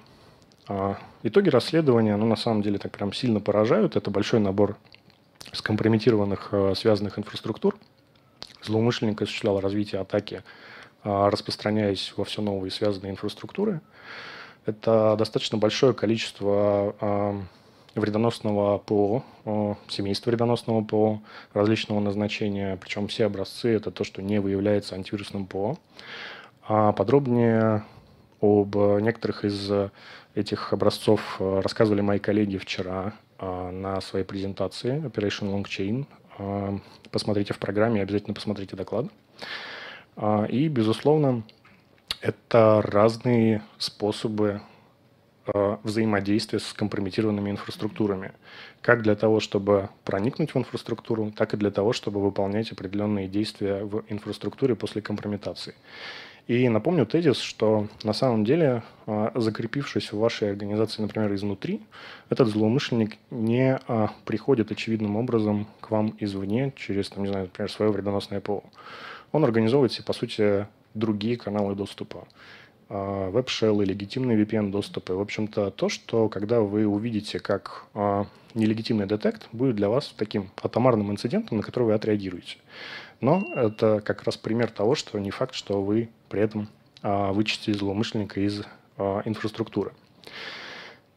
А, 0.69 0.97
итоги 1.25 1.49
расследования, 1.49 2.17
ну, 2.17 2.27
на 2.27 2.37
самом 2.37 2.63
деле, 2.63 2.79
так 2.79 2.93
прям 2.93 3.13
сильно 3.13 3.41
поражают. 3.41 3.97
Это 3.97 4.11
большой 4.11 4.39
набор 4.39 4.77
скомпрометированных 5.53 6.49
э, 6.53 6.75
связанных 6.77 7.19
инфраструктур. 7.19 7.77
Злоумышленник 8.63 9.23
осуществлял 9.23 9.61
развитие 9.61 10.01
атаки 10.01 10.43
а, 11.03 11.31
распространяясь 11.31 12.13
во 12.17 12.25
все 12.25 12.43
новые 12.43 12.71
связанные 12.71 13.13
инфраструктуры. 13.13 13.81
Это 14.67 15.17
достаточно 15.19 15.57
большое 15.57 15.95
количество 15.95 16.95
а, 17.01 17.41
вредоносного 17.95 18.79
ПО, 18.79 19.25
семейства 19.89 20.31
вредоносного 20.31 20.85
ПО 20.85 21.23
различного 21.55 22.01
назначения, 22.01 22.77
причем 22.77 23.09
все 23.09 23.25
образцы– 23.25 23.69
это 23.75 23.91
то, 23.91 24.05
что 24.05 24.23
не 24.23 24.41
выявляется 24.41 24.95
антивирусным 24.95 25.47
ПО. 25.47 25.77
А 26.69 26.93
подробнее 26.93 27.85
об 28.41 28.77
некоторых 28.77 29.45
из 29.45 29.71
этих 30.35 30.73
образцов 30.73 31.41
рассказывали 31.41 32.01
мои 32.01 32.21
коллеги 32.21 32.59
вчера 32.59 33.15
на 33.41 34.01
своей 34.01 34.25
презентации 34.25 35.03
Operation 35.03 35.51
Long 35.51 35.65
Chain. 35.65 36.81
Посмотрите 37.11 37.55
в 37.55 37.59
программе, 37.59 38.03
обязательно 38.03 38.35
посмотрите 38.35 38.77
доклад. 38.77 39.07
А, 40.17 40.45
и, 40.45 40.69
безусловно, 40.69 41.43
это 42.21 42.83
разные 42.85 43.63
способы 43.79 44.61
а, 45.47 45.81
взаимодействия 45.83 46.59
с 46.59 46.73
компрометированными 46.73 47.51
инфраструктурами. 47.51 48.33
Как 48.83 49.03
для 49.03 49.15
того, 49.15 49.41
чтобы 49.41 49.89
проникнуть 50.05 50.55
в 50.55 50.59
инфраструктуру, 50.59 51.33
так 51.35 51.55
и 51.55 51.57
для 51.57 51.71
того, 51.71 51.93
чтобы 51.93 52.21
выполнять 52.21 52.71
определенные 52.73 53.29
действия 53.29 53.85
в 53.85 54.05
инфраструктуре 54.09 54.75
после 54.75 55.03
компрометации. 55.03 55.75
И 56.47 56.69
напомню 56.69 57.07
тезис, 57.07 57.39
что 57.39 57.87
на 58.03 58.13
самом 58.13 58.45
деле, 58.45 58.83
а, 59.07 59.33
закрепившись 59.35 60.13
в 60.13 60.19
вашей 60.19 60.51
организации, 60.51 61.03
например, 61.03 61.35
изнутри, 61.35 61.81
этот 62.29 62.49
злоумышленник 62.49 63.17
не 63.31 63.79
приходит 64.25 64.73
очевидным 64.73 65.17
образом 65.17 65.67
к 65.81 65.91
вам 65.91 66.15
извне 66.19 66.73
через, 66.77 67.09
там, 67.11 67.25
не 67.25 67.31
знаю, 67.31 67.47
например, 67.47 67.71
свое 67.71 67.91
вредоносное 67.93 68.41
ПО 68.41 68.65
он 69.33 69.45
организовывает 69.45 69.93
себе, 69.93 70.05
по 70.05 70.13
сути, 70.13 70.67
другие 70.95 71.37
каналы 71.37 71.75
доступа 71.75 72.27
а, 72.89 73.31
веб-шеллы, 73.31 73.85
легитимные 73.85 74.43
VPN-доступы. 74.43 75.15
В 75.15 75.21
общем-то, 75.21 75.71
то, 75.71 75.89
что 75.89 76.29
когда 76.29 76.61
вы 76.61 76.87
увидите, 76.87 77.39
как 77.39 77.87
а, 77.95 78.27
нелегитимный 78.55 79.07
детект 79.07 79.49
будет 79.53 79.77
для 79.77 79.89
вас 79.89 80.13
таким 80.17 80.51
атомарным 80.63 81.11
инцидентом, 81.11 81.59
на 81.59 81.63
который 81.63 81.85
вы 81.85 81.95
отреагируете. 81.95 82.57
Но 83.21 83.47
это 83.55 84.01
как 84.01 84.23
раз 84.25 84.37
пример 84.37 84.71
того, 84.71 84.95
что 84.95 85.19
не 85.19 85.31
факт, 85.31 85.55
что 85.55 85.83
вы 85.83 86.09
при 86.29 86.41
этом 86.41 86.69
а, 87.03 87.33
вычистите 87.33 87.75
злоумышленника 87.75 88.41
из 88.41 88.63
инфраструктуры. 89.25 89.93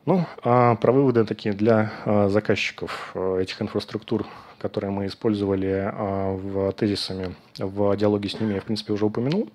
Ну, 0.05 0.25
а 0.41 0.75
про 0.75 0.93
выводы 0.93 1.25
такие 1.25 1.53
для 1.53 2.29
заказчиков 2.29 3.13
этих 3.13 3.61
инфраструктур 3.61 4.25
которые 4.63 4.91
мы 4.91 5.07
использовали 5.07 5.91
а, 5.91 6.31
в 6.37 6.71
тезисами 6.71 7.35
в 7.57 7.97
диалоге 7.97 8.29
с 8.29 8.39
ними, 8.39 8.53
я, 8.53 8.61
в 8.61 8.63
принципе, 8.63 8.93
уже 8.93 9.05
упомянул. 9.05 9.49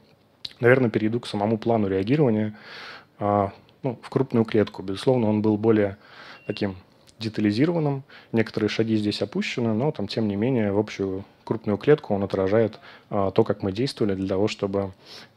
Наверное, 0.61 0.91
перейду 0.91 1.19
к 1.19 1.27
самому 1.27 1.57
плану 1.57 1.89
реагирования 1.89 2.55
а, 3.19 3.53
ну, 3.83 3.99
в 4.03 4.11
крупную 4.11 4.45
клетку. 4.45 4.83
Безусловно, 4.83 5.31
он 5.31 5.41
был 5.41 5.57
более 5.57 5.97
таким 6.47 6.77
детализированным. 7.19 8.03
Некоторые 8.33 8.69
шаги 8.69 8.97
здесь 8.97 9.23
опущены, 9.23 9.73
но 9.75 9.91
там, 9.93 10.09
тем 10.09 10.29
не 10.29 10.37
менее, 10.37 10.73
в 10.73 10.79
общую 10.79 11.25
крупную 11.45 11.79
клетку 11.79 12.15
он 12.15 12.23
отражает 12.23 12.79
а, 13.11 13.31
то, 13.31 13.45
как 13.45 13.63
мы 13.63 13.73
действовали 13.73 14.15
для 14.15 14.29
того, 14.29 14.49
чтобы 14.49 14.93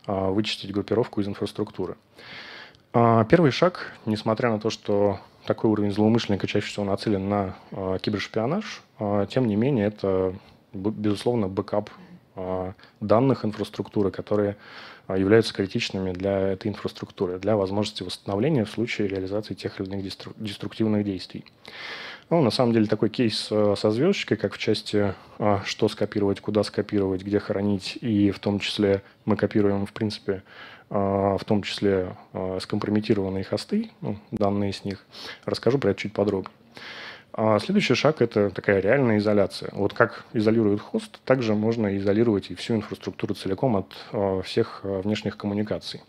вычистить 0.07 0.71
группировку 0.71 1.21
из 1.21 1.27
инфраструктуры. 1.27 1.95
Первый 2.91 3.51
шаг, 3.51 3.93
несмотря 4.07 4.49
на 4.49 4.59
то, 4.59 4.71
что 4.71 5.19
такой 5.45 5.69
уровень 5.69 5.91
злоумышленника 5.91 6.47
чаще 6.47 6.67
всего 6.67 6.85
нацелен 6.85 7.27
на 7.27 7.55
э, 7.71 7.97
кибершпионаж. 8.01 8.83
Э, 8.99 9.25
тем 9.29 9.47
не 9.47 9.55
менее, 9.55 9.87
это, 9.87 10.35
безусловно, 10.73 11.47
бэкап 11.47 11.89
данных 12.99 13.45
инфраструктуры, 13.45 14.11
которые 14.11 14.55
э, 15.07 15.19
являются 15.19 15.53
критичными 15.53 16.11
для 16.11 16.39
этой 16.39 16.67
инфраструктуры, 16.69 17.39
для 17.39 17.57
возможности 17.57 18.03
восстановления 18.03 18.65
в 18.65 18.69
случае 18.69 19.07
реализации 19.07 19.53
тех 19.53 19.79
или 19.79 19.87
иных 19.87 20.05
дестру- 20.05 20.33
деструктивных 20.37 21.03
действий. 21.03 21.45
Ну, 22.29 22.41
на 22.41 22.51
самом 22.51 22.71
деле, 22.71 22.85
такой 22.85 23.09
кейс 23.09 23.49
э, 23.51 23.75
со 23.77 23.91
звездочкой, 23.91 24.37
как 24.37 24.53
в 24.53 24.57
части, 24.57 25.13
э, 25.39 25.59
что 25.65 25.89
скопировать, 25.89 26.39
куда 26.39 26.63
скопировать, 26.63 27.23
где 27.23 27.39
хранить, 27.39 27.97
и 28.01 28.31
в 28.31 28.39
том 28.39 28.59
числе 28.59 29.03
мы 29.25 29.35
копируем, 29.35 29.85
в 29.85 29.93
принципе, 29.93 30.43
в 30.89 31.39
том 31.45 31.63
числе 31.63 32.17
скомпрометированные 32.59 33.45
хосты, 33.45 33.91
ну, 34.01 34.17
данные 34.31 34.73
с 34.73 34.83
них. 34.83 35.05
Расскажу 35.45 35.79
про 35.79 35.91
это 35.91 36.01
чуть 36.01 36.11
подробнее. 36.11 36.53
А 37.33 37.59
следующий 37.59 37.95
шаг– 37.95 38.17
это 38.21 38.49
такая 38.49 38.81
реальная 38.81 39.17
изоляция. 39.17 39.69
Вот 39.73 39.93
как 39.93 40.25
изолирует 40.33 40.81
хост, 40.81 41.19
также 41.23 41.55
можно 41.55 41.97
изолировать 41.97 42.51
и 42.51 42.55
всю 42.55 42.75
инфраструктуру 42.75 43.33
целиком 43.35 43.77
от 43.77 44.45
всех 44.45 44.81
внешних 44.83 45.37
коммуникаций. 45.37 46.01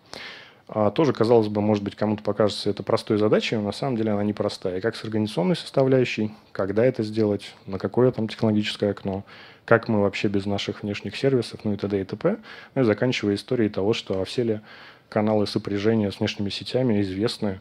Тоже, 0.95 1.13
казалось 1.13 1.49
бы, 1.49 1.61
может 1.61 1.85
быть, 1.85 1.97
кому-то 1.97 2.23
покажется 2.23 2.71
это 2.71 2.83
простой 2.83 3.19
задачей, 3.19 3.57
но 3.57 3.63
на 3.63 3.73
самом 3.73 3.97
деле 3.97 4.13
она 4.13 4.25
непростая. 4.25 4.79
И 4.79 4.81
как 4.81 4.97
с 4.97 5.05
организационной 5.05 5.55
составляющей, 5.55 6.35
когда 6.51 6.85
это 6.85 7.03
сделать, 7.03 7.55
на 7.67 7.79
какое 7.79 8.11
там 8.11 8.27
технологическое 8.27 8.91
окно, 8.91 9.25
как 9.65 9.89
мы 9.89 10.01
вообще 10.01 10.29
без 10.29 10.47
наших 10.47 10.83
внешних 10.83 11.15
сервисов, 11.17 11.61
ну 11.65 11.75
и 11.75 11.77
т.д. 11.77 12.01
и 12.01 12.05
т.п. 12.05 12.39
Ну 12.75 12.83
и 12.83 12.85
заканчивая 12.85 13.35
историей 13.35 13.69
того, 13.69 13.93
что 13.93 14.25
все 14.25 14.43
ли 14.43 14.61
каналы 15.09 15.47
сопряжения 15.47 16.11
с 16.11 16.21
внешними 16.21 16.49
сетями 16.49 17.03
известны 17.03 17.61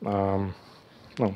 ну, 0.00 1.34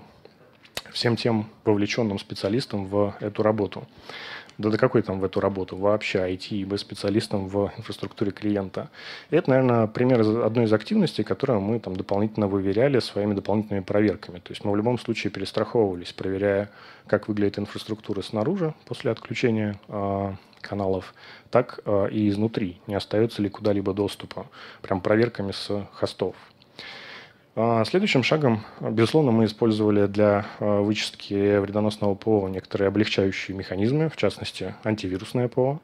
всем 0.92 1.16
тем 1.16 1.46
вовлеченным 1.64 2.18
специалистам 2.18 2.86
в 2.86 3.14
эту 3.20 3.42
работу. 3.42 3.86
Да 4.56 4.70
до 4.70 4.78
какой 4.78 5.02
там 5.02 5.18
в 5.18 5.24
эту 5.24 5.40
работу? 5.40 5.76
Вообще 5.76 6.18
IT 6.18 6.50
и 6.50 6.64
B-специалистам 6.64 7.48
в 7.48 7.72
инфраструктуре 7.76 8.30
клиента. 8.30 8.88
И 9.30 9.36
это, 9.36 9.50
наверное, 9.50 9.86
пример 9.88 10.20
одной 10.20 10.66
из 10.66 10.72
активностей, 10.72 11.24
которую 11.24 11.60
мы 11.60 11.80
там 11.80 11.96
дополнительно 11.96 12.46
выверяли 12.46 13.00
своими 13.00 13.34
дополнительными 13.34 13.82
проверками. 13.82 14.38
То 14.38 14.52
есть 14.52 14.64
мы 14.64 14.70
в 14.70 14.76
любом 14.76 14.98
случае 14.98 15.32
перестраховывались, 15.32 16.12
проверяя, 16.12 16.70
как 17.06 17.26
выглядит 17.26 17.58
инфраструктура 17.58 18.22
снаружи 18.22 18.74
после 18.86 19.10
отключения 19.10 19.80
э, 19.88 20.32
каналов, 20.60 21.14
так 21.50 21.80
э, 21.84 22.08
и 22.12 22.28
изнутри, 22.28 22.80
не 22.86 22.94
остается 22.94 23.42
ли 23.42 23.48
куда-либо 23.48 23.92
доступа, 23.92 24.46
прям 24.82 25.00
проверками 25.00 25.50
с 25.50 25.86
хостов. 25.92 26.36
А, 27.56 27.84
следующим 27.84 28.24
шагом, 28.24 28.64
безусловно, 28.80 29.30
мы 29.30 29.44
использовали 29.44 30.06
для 30.06 30.44
а, 30.58 30.80
вычистки 30.80 31.58
вредоносного 31.58 32.16
ПО 32.16 32.48
некоторые 32.48 32.88
облегчающие 32.88 33.56
механизмы, 33.56 34.08
в 34.08 34.16
частности, 34.16 34.74
антивирусное 34.82 35.46
ПО. 35.46 35.80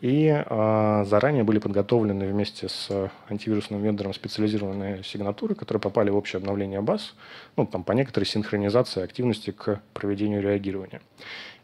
И 0.00 0.28
а, 0.30 1.04
заранее 1.06 1.42
были 1.42 1.58
подготовлены 1.58 2.28
вместе 2.28 2.68
с 2.68 3.10
антивирусным 3.28 3.82
вендором 3.82 4.14
специализированные 4.14 5.02
сигнатуры, 5.02 5.56
которые 5.56 5.80
попали 5.80 6.08
в 6.10 6.16
общее 6.16 6.38
обновление 6.38 6.82
баз, 6.82 7.16
ну, 7.56 7.66
там, 7.66 7.82
по 7.82 7.90
некоторой 7.90 8.26
синхронизации 8.26 9.02
активности 9.02 9.50
к 9.50 9.80
проведению 9.94 10.40
реагирования. 10.40 11.00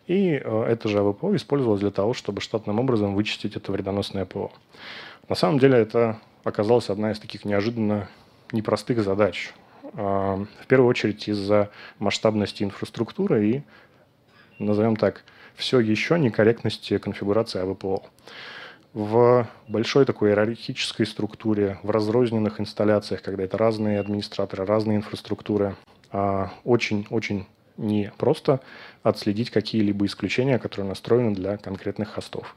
И 0.09 0.31
это 0.31 0.89
же 0.89 0.99
АВПО 0.99 1.37
использовалось 1.37 1.81
для 1.81 1.93
того, 1.93 2.13
чтобы 2.13 2.41
штатным 2.41 2.81
образом 2.81 3.15
вычистить 3.15 3.55
это 3.55 3.71
вредоносное 3.71 4.25
ПО. 4.25 4.51
На 5.29 5.37
самом 5.37 5.61
деле 5.61 5.79
это 5.79 6.19
оказалась 6.43 6.91
одна 6.91 7.13
из 7.13 7.21
таких 7.21 7.45
неожиданно 7.45 8.09
непростых 8.53 9.03
задач. 9.03 9.53
А, 9.95 10.45
в 10.61 10.67
первую 10.67 10.89
очередь 10.89 11.29
из-за 11.29 11.71
масштабности 11.99 12.63
инфраструктуры 12.63 13.47
и, 13.47 13.63
назовем 14.59 14.97
так, 14.97 15.25
все 15.55 15.81
еще 15.81 16.19
некорректности 16.19 16.99
конфигурации 16.99 17.61
АВПО. 17.61 18.03
В 18.93 19.49
большой 19.67 20.05
такой 20.05 20.31
иерархической 20.31 21.05
структуре, 21.05 21.79
в 21.83 21.91
разрозненных 21.91 22.61
инсталляциях, 22.61 23.23
когда 23.23 23.43
это 23.43 23.59
разные 23.59 23.99
администраторы, 23.99 24.65
разные 24.65 24.99
инфраструктуры, 24.99 25.77
очень-очень 26.65 27.41
а, 27.41 27.45
не 27.77 28.13
просто 28.19 28.61
отследить 29.03 29.51
какие-либо 29.51 30.07
исключения, 30.07 30.59
которые 30.61 30.89
настроены 30.89 31.35
для 31.35 31.57
конкретных 31.57 32.11
хостов. 32.11 32.57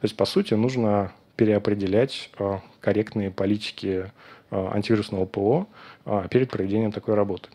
То 0.00 0.04
есть, 0.04 0.16
по 0.16 0.24
сути, 0.24 0.54
нужно 0.54 1.12
переопределять 1.36 2.30
а, 2.38 2.60
корректные 2.80 3.30
политики 3.30 4.10
антивирусного 4.50 5.26
ПО 5.26 5.66
а, 6.04 6.28
перед 6.28 6.50
проведением 6.50 6.92
такой 6.92 7.14
работы. 7.14 7.48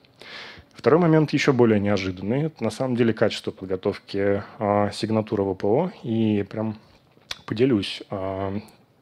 Второй 0.73 0.99
момент 0.99 1.31
еще 1.33 1.51
более 1.51 1.79
неожиданный. 1.79 2.43
Это 2.43 2.63
на 2.63 2.71
самом 2.71 2.95
деле 2.95 3.13
качество 3.13 3.51
подготовки 3.51 4.41
сигнатуры 4.93 5.43
ВПО. 5.43 5.91
И 6.01 6.43
прям 6.49 6.77
поделюсь. 7.45 8.01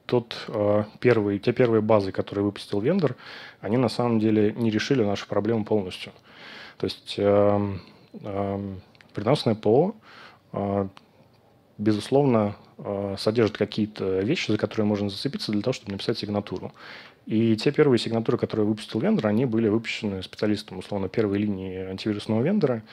Тот 0.06 0.50
первый, 1.00 1.40
те 1.40 1.54
первые 1.54 1.82
базы, 1.82 2.12
которые 2.12 2.44
выпустил 2.44 2.82
вендор, 2.82 3.16
они 3.62 3.78
на 3.78 3.88
самом 3.88 4.20
деле 4.20 4.52
не 4.54 4.72
решили 4.72 5.04
нашу 5.04 5.28
проблему 5.28 5.64
полностью. 5.64 6.12
То 6.78 6.86
есть 6.86 7.16
приносное 9.14 9.56
ПО 9.56 9.96
безусловно, 11.80 12.56
э, 12.78 13.16
содержит 13.18 13.58
какие-то 13.58 14.20
вещи, 14.20 14.52
за 14.52 14.58
которые 14.58 14.86
можно 14.86 15.10
зацепиться 15.10 15.52
для 15.52 15.62
того, 15.62 15.74
чтобы 15.74 15.94
написать 15.94 16.20
сигнатуру. 16.20 16.72
И 17.26 17.56
те 17.56 17.72
первые 17.72 18.00
сигнатуры, 18.00 18.38
которые 18.38 18.66
выпустил 18.66 19.00
вендор, 19.00 19.28
они 19.28 19.46
были 19.46 19.68
выпущены 19.68 20.24
специалистом, 20.24 20.80
условно, 20.80 21.10
первой 21.10 21.38
линии 21.38 21.78
антивирусного 21.78 22.42
вендора 22.42 22.84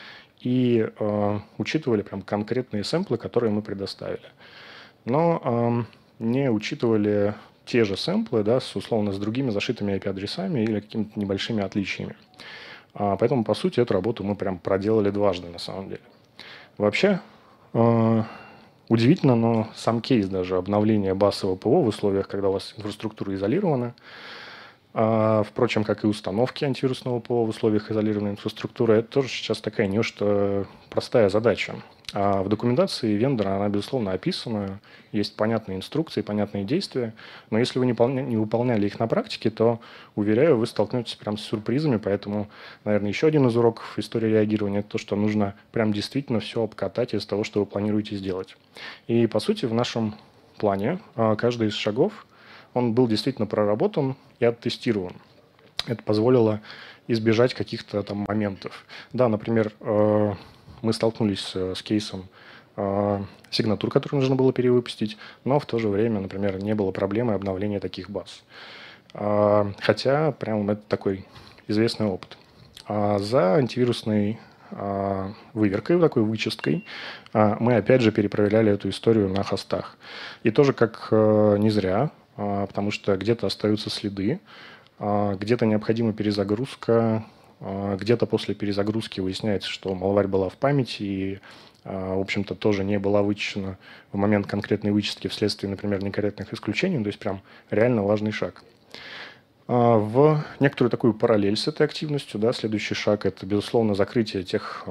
и 0.40 0.88
э, 0.98 1.40
учитывали 1.58 2.02
прям 2.02 2.22
конкретные 2.22 2.84
сэмплы, 2.84 3.16
которые 3.16 3.50
мы 3.50 3.62
предоставили. 3.62 4.28
Но 5.04 5.86
э, 6.20 6.24
не 6.24 6.50
учитывали 6.50 7.34
те 7.64 7.84
же 7.84 7.96
сэмплы, 7.96 8.44
да, 8.44 8.60
с, 8.60 8.76
условно, 8.76 9.12
с 9.12 9.18
другими 9.18 9.50
зашитыми 9.50 9.92
IP-адресами 9.94 10.60
или 10.60 10.80
какими-то 10.80 11.18
небольшими 11.18 11.62
отличиями. 11.62 12.16
А, 12.94 13.16
поэтому, 13.16 13.44
по 13.44 13.54
сути, 13.54 13.80
эту 13.80 13.92
работу 13.94 14.24
мы 14.24 14.36
прям 14.36 14.58
проделали 14.58 15.10
дважды, 15.10 15.48
на 15.48 15.58
самом 15.58 15.88
деле. 15.88 16.02
Вообще, 16.78 17.20
э, 17.74 18.22
Удивительно, 18.88 19.34
но 19.34 19.68
сам 19.74 20.00
кейс 20.00 20.28
даже 20.28 20.56
обновления 20.56 21.14
базового 21.14 21.56
ПО 21.56 21.82
в 21.82 21.88
условиях, 21.88 22.28
когда 22.28 22.48
у 22.48 22.52
вас 22.52 22.74
инфраструктура 22.76 23.34
изолирована, 23.34 23.94
а, 24.94 25.42
впрочем, 25.42 25.82
как 25.82 26.04
и 26.04 26.06
установки 26.06 26.64
антивирусного 26.64 27.18
ПО 27.18 27.44
в 27.44 27.48
условиях 27.48 27.90
изолированной 27.90 28.32
инфраструктуры, 28.32 28.98
это 28.98 29.08
тоже 29.08 29.28
сейчас 29.28 29.60
такая 29.60 29.88
не 29.88 30.02
что 30.02 30.66
простая 30.88 31.28
задача. 31.28 31.74
А 32.12 32.42
в 32.42 32.48
документации 32.48 33.14
вендора 33.14 33.56
она, 33.56 33.68
безусловно, 33.68 34.12
описана, 34.12 34.80
есть 35.10 35.34
понятные 35.34 35.78
инструкции, 35.78 36.20
понятные 36.20 36.64
действия, 36.64 37.14
но 37.50 37.58
если 37.58 37.80
вы 37.80 37.86
не, 37.86 37.94
полня, 37.94 38.22
не 38.22 38.36
выполняли 38.36 38.86
их 38.86 39.00
на 39.00 39.08
практике, 39.08 39.50
то, 39.50 39.80
уверяю, 40.14 40.56
вы 40.56 40.66
столкнетесь 40.66 41.16
прям 41.16 41.36
с 41.36 41.42
сюрпризами, 41.42 41.96
поэтому, 41.96 42.48
наверное, 42.84 43.08
еще 43.08 43.26
один 43.26 43.48
из 43.48 43.56
уроков 43.56 43.98
истории 43.98 44.28
реагирования– 44.28 44.78
это 44.80 44.90
то, 44.90 44.98
что 44.98 45.16
нужно 45.16 45.54
прям 45.72 45.92
действительно 45.92 46.38
все 46.38 46.62
обкатать 46.62 47.12
из 47.12 47.26
того, 47.26 47.42
что 47.42 47.60
вы 47.60 47.66
планируете 47.66 48.14
сделать. 48.14 48.56
И, 49.08 49.26
по 49.26 49.40
сути, 49.40 49.64
в 49.66 49.74
нашем 49.74 50.14
плане 50.58 51.00
а, 51.16 51.34
каждый 51.34 51.68
из 51.68 51.74
шагов, 51.74 52.26
он 52.72 52.92
был 52.92 53.08
действительно 53.08 53.46
проработан 53.46 54.14
и 54.38 54.44
оттестирован. 54.44 55.14
Это 55.86 56.02
позволило 56.02 56.60
избежать 57.08 57.54
каких-то 57.54 58.02
там 58.02 58.24
моментов. 58.28 58.84
Да, 59.12 59.28
например, 59.28 59.72
э, 59.80 60.34
мы 60.82 60.92
столкнулись 60.92 61.54
с 61.54 61.82
кейсом 61.82 62.26
э, 62.76 63.22
сигнатур, 63.50 63.90
которые 63.90 64.20
нужно 64.20 64.36
было 64.36 64.52
перевыпустить, 64.52 65.16
но 65.44 65.58
в 65.58 65.66
то 65.66 65.78
же 65.78 65.88
время, 65.88 66.20
например, 66.20 66.62
не 66.62 66.74
было 66.74 66.90
проблемы 66.92 67.34
обновления 67.34 67.80
таких 67.80 68.10
баз. 68.10 68.42
Э, 69.14 69.72
хотя, 69.80 70.32
прям 70.32 70.68
это 70.70 70.82
такой 70.88 71.26
известный 71.68 72.06
опыт. 72.06 72.36
А 72.86 73.18
за 73.18 73.56
антивирусной 73.56 74.38
выверкой, 75.54 76.00
такой 76.00 76.24
вычисткой, 76.24 76.84
мы 77.32 77.76
опять 77.76 78.00
же 78.00 78.10
перепроверяли 78.10 78.72
эту 78.72 78.88
историю 78.88 79.28
на 79.28 79.44
хостах. 79.44 79.96
И 80.42 80.50
тоже 80.50 80.72
как 80.72 81.08
не 81.12 81.70
зря, 81.70 82.10
потому 82.34 82.90
что 82.90 83.16
где-то 83.16 83.46
остаются 83.46 83.90
следы, 83.90 84.40
где-то 84.98 85.66
необходима 85.66 86.12
перезагрузка 86.12 86.92
а, 86.92 87.24
где-то 87.60 88.26
после 88.26 88.54
перезагрузки 88.54 89.20
выясняется, 89.20 89.70
что 89.70 89.94
малварь 89.94 90.26
была 90.26 90.50
в 90.50 90.56
памяти 90.56 91.02
и, 91.02 91.40
а, 91.84 92.16
в 92.16 92.20
общем-то, 92.20 92.54
тоже 92.54 92.84
не 92.84 92.98
была 92.98 93.22
вычищена 93.22 93.78
в 94.12 94.16
момент 94.16 94.46
конкретной 94.46 94.90
вычистки 94.90 95.28
вследствие, 95.28 95.70
например, 95.70 96.04
некорректных 96.04 96.52
исключений. 96.52 97.02
То 97.02 97.06
есть 97.06 97.18
прям 97.18 97.40
реально 97.70 98.02
важный 98.02 98.30
шаг. 98.30 98.62
А, 99.68 99.96
в 99.96 100.44
некоторую 100.60 100.90
такую 100.90 101.14
параллель 101.14 101.56
с 101.56 101.66
этой 101.66 101.86
активностью, 101.86 102.38
да, 102.38 102.52
следующий 102.52 102.94
шаг– 102.94 103.24
это, 103.26 103.46
безусловно, 103.46 103.94
закрытие 103.94 104.42
тех 104.42 104.86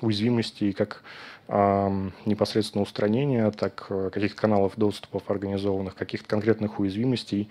уязвимостей, 0.00 0.72
как 0.72 1.02
непосредственно 1.48 2.82
устранения, 2.82 3.48
так 3.52 3.86
каких-то 4.12 4.40
каналов 4.40 4.72
доступов 4.76 5.30
организованных, 5.30 5.94
каких-то 5.94 6.26
конкретных 6.26 6.80
уязвимостей, 6.80 7.48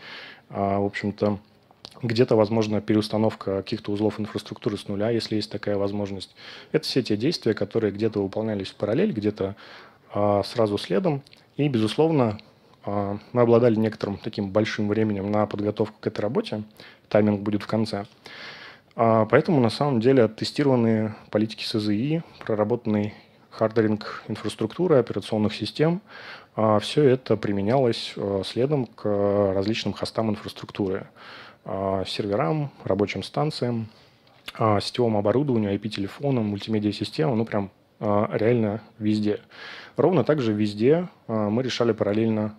в 0.50 0.86
общем-то, 0.86 1.40
где-то, 2.02 2.36
возможно, 2.36 2.82
переустановка 2.82 3.58
каких-то 3.58 3.92
узлов 3.92 4.20
инфраструктуры 4.20 4.78
с 4.78 4.88
нуля, 4.88 5.10
если 5.10 5.36
есть 5.36 5.52
такая 5.52 5.78
возможность. 5.78 6.36
Это 6.72 6.86
все 6.86 7.02
те 7.02 7.18
действия, 7.18 7.54
которые 7.54 7.92
где-то 7.92 8.22
выполнялись 8.22 8.70
в 8.70 8.76
параллель, 8.76 9.12
где-то 9.12 9.56
а, 10.14 10.44
сразу 10.44 10.78
следом. 10.78 11.22
И, 11.58 11.68
безусловно, 11.68 12.38
а, 12.86 13.18
мы 13.34 13.42
обладали 13.42 13.76
некоторым 13.76 14.18
таким 14.18 14.50
большим 14.50 14.88
временем 14.88 15.32
на 15.32 15.46
подготовку 15.46 15.96
к 16.00 16.08
этой 16.08 16.22
работе. 16.22 16.64
Тайминг 17.10 17.42
будет 17.42 17.64
в 17.64 17.68
конце. 17.68 18.06
А, 18.96 19.26
поэтому, 19.26 19.60
на 19.60 19.70
самом 19.70 20.00
деле, 20.00 20.28
тестированные 20.28 21.16
политики 21.32 21.66
СЗИ, 21.66 22.24
проработанный 22.46 23.14
hardening 23.50 24.24
инфраструктуры, 24.28 24.98
операционных 24.98 25.56
систем, 25.56 26.02
все 26.82 27.04
это 27.04 27.36
применялось 27.36 28.16
следом 28.46 28.86
к 28.86 29.06
различным 29.54 29.94
хостам 29.94 30.30
инфраструктуры. 30.30 31.08
А, 31.68 32.04
серверам, 32.06 32.70
рабочим 32.84 33.24
станциям, 33.24 33.88
а, 34.54 34.80
сетевому 34.80 35.18
оборудованию, 35.18 35.74
IP-телефонам, 35.74 36.46
мультимедиа-системам, 36.46 37.40
ну 37.40 37.46
прям 37.46 37.72
а, 38.00 38.30
реально 38.32 38.82
везде. 39.00 39.40
Ровно 39.98 40.24
так 40.24 40.42
же 40.42 40.54
везде 40.54 41.10
мы 41.28 41.64
решали 41.64 41.92
параллельно, 41.92 42.56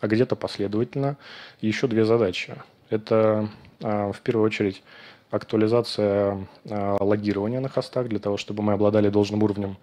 а 0.00 0.06
где-то 0.06 0.36
последовательно, 0.36 1.18
еще 1.60 1.86
две 1.86 2.06
задачи. 2.06 2.54
Это 2.88 3.50
в 3.80 4.16
первую 4.22 4.46
очередь 4.46 4.84
актуализация 5.30 6.46
логирования 6.64 7.58
на 7.58 7.68
хостах 7.68 8.06
для 8.08 8.20
того, 8.20 8.36
чтобы 8.36 8.62
мы 8.62 8.74
обладали 8.74 9.08
должным 9.08 9.42
уровнем 9.42 9.76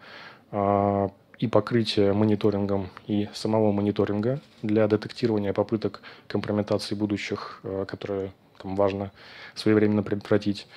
и 1.39 1.47
покрытия 1.47 2.13
мониторингом 2.13 2.89
и 3.05 3.27
самого 3.33 3.73
мониторинга 3.73 4.39
для 4.61 4.87
детектирования 4.87 5.51
попыток 5.51 6.01
компрометации 6.27 6.95
будущих, 6.95 7.61
которые 7.85 8.31
там 8.63 8.75
важно 8.75 9.11
своевременно 9.53 10.01
предотвратить. 10.01 10.67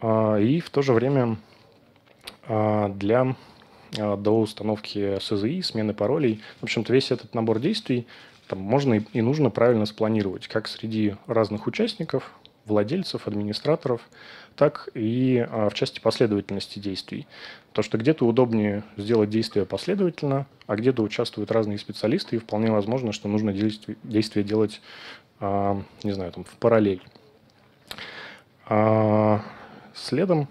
А, 0.00 0.36
и 0.36 0.60
в 0.60 0.70
то 0.70 0.82
же 0.82 0.92
время 0.92 1.36
а, 2.48 2.88
для 2.88 3.36
а, 3.98 4.16
до 4.16 4.40
установки 4.40 5.18
СЗИ, 5.20 5.60
смены 5.60 5.94
паролей. 5.94 6.42
В 6.60 6.64
общем-то, 6.64 6.92
весь 6.92 7.10
этот 7.12 7.34
набор 7.34 7.60
действий 7.60 8.06
там 8.48 8.58
можно 8.58 8.94
и 8.94 9.20
нужно 9.20 9.50
правильно 9.50 9.86
спланировать, 9.86 10.48
как 10.48 10.66
среди 10.66 11.14
разных 11.28 11.68
участников, 11.68 12.32
владельцев, 12.66 13.28
администраторов, 13.28 14.00
так 14.56 14.88
и 14.94 15.46
в 15.48 15.72
части 15.72 16.00
последовательности 16.00 16.80
действий. 16.80 17.28
То, 17.72 17.82
что 17.82 17.96
где-то 17.96 18.26
удобнее 18.26 18.82
сделать 18.96 19.30
действия 19.30 19.64
последовательно, 19.64 20.46
а 20.66 20.74
где-то 20.74 21.02
участвуют 21.02 21.52
разные 21.52 21.78
специалисты, 21.78 22.36
и 22.36 22.38
вполне 22.40 22.72
возможно, 22.72 23.12
что 23.12 23.28
нужно 23.28 23.52
действие 23.52 24.44
делать 24.44 24.80
не 25.40 26.12
знаю, 26.12 26.32
там, 26.32 26.44
в 26.44 26.54
параллель. 26.56 27.02
А 28.66 29.40
следом 29.94 30.48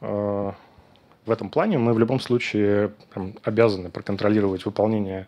а, 0.00 0.54
в 1.26 1.30
этом 1.30 1.50
плане 1.50 1.78
мы 1.78 1.92
в 1.92 1.98
любом 1.98 2.20
случае 2.20 2.92
там, 3.12 3.34
обязаны 3.42 3.90
проконтролировать 3.90 4.64
выполнение 4.64 5.26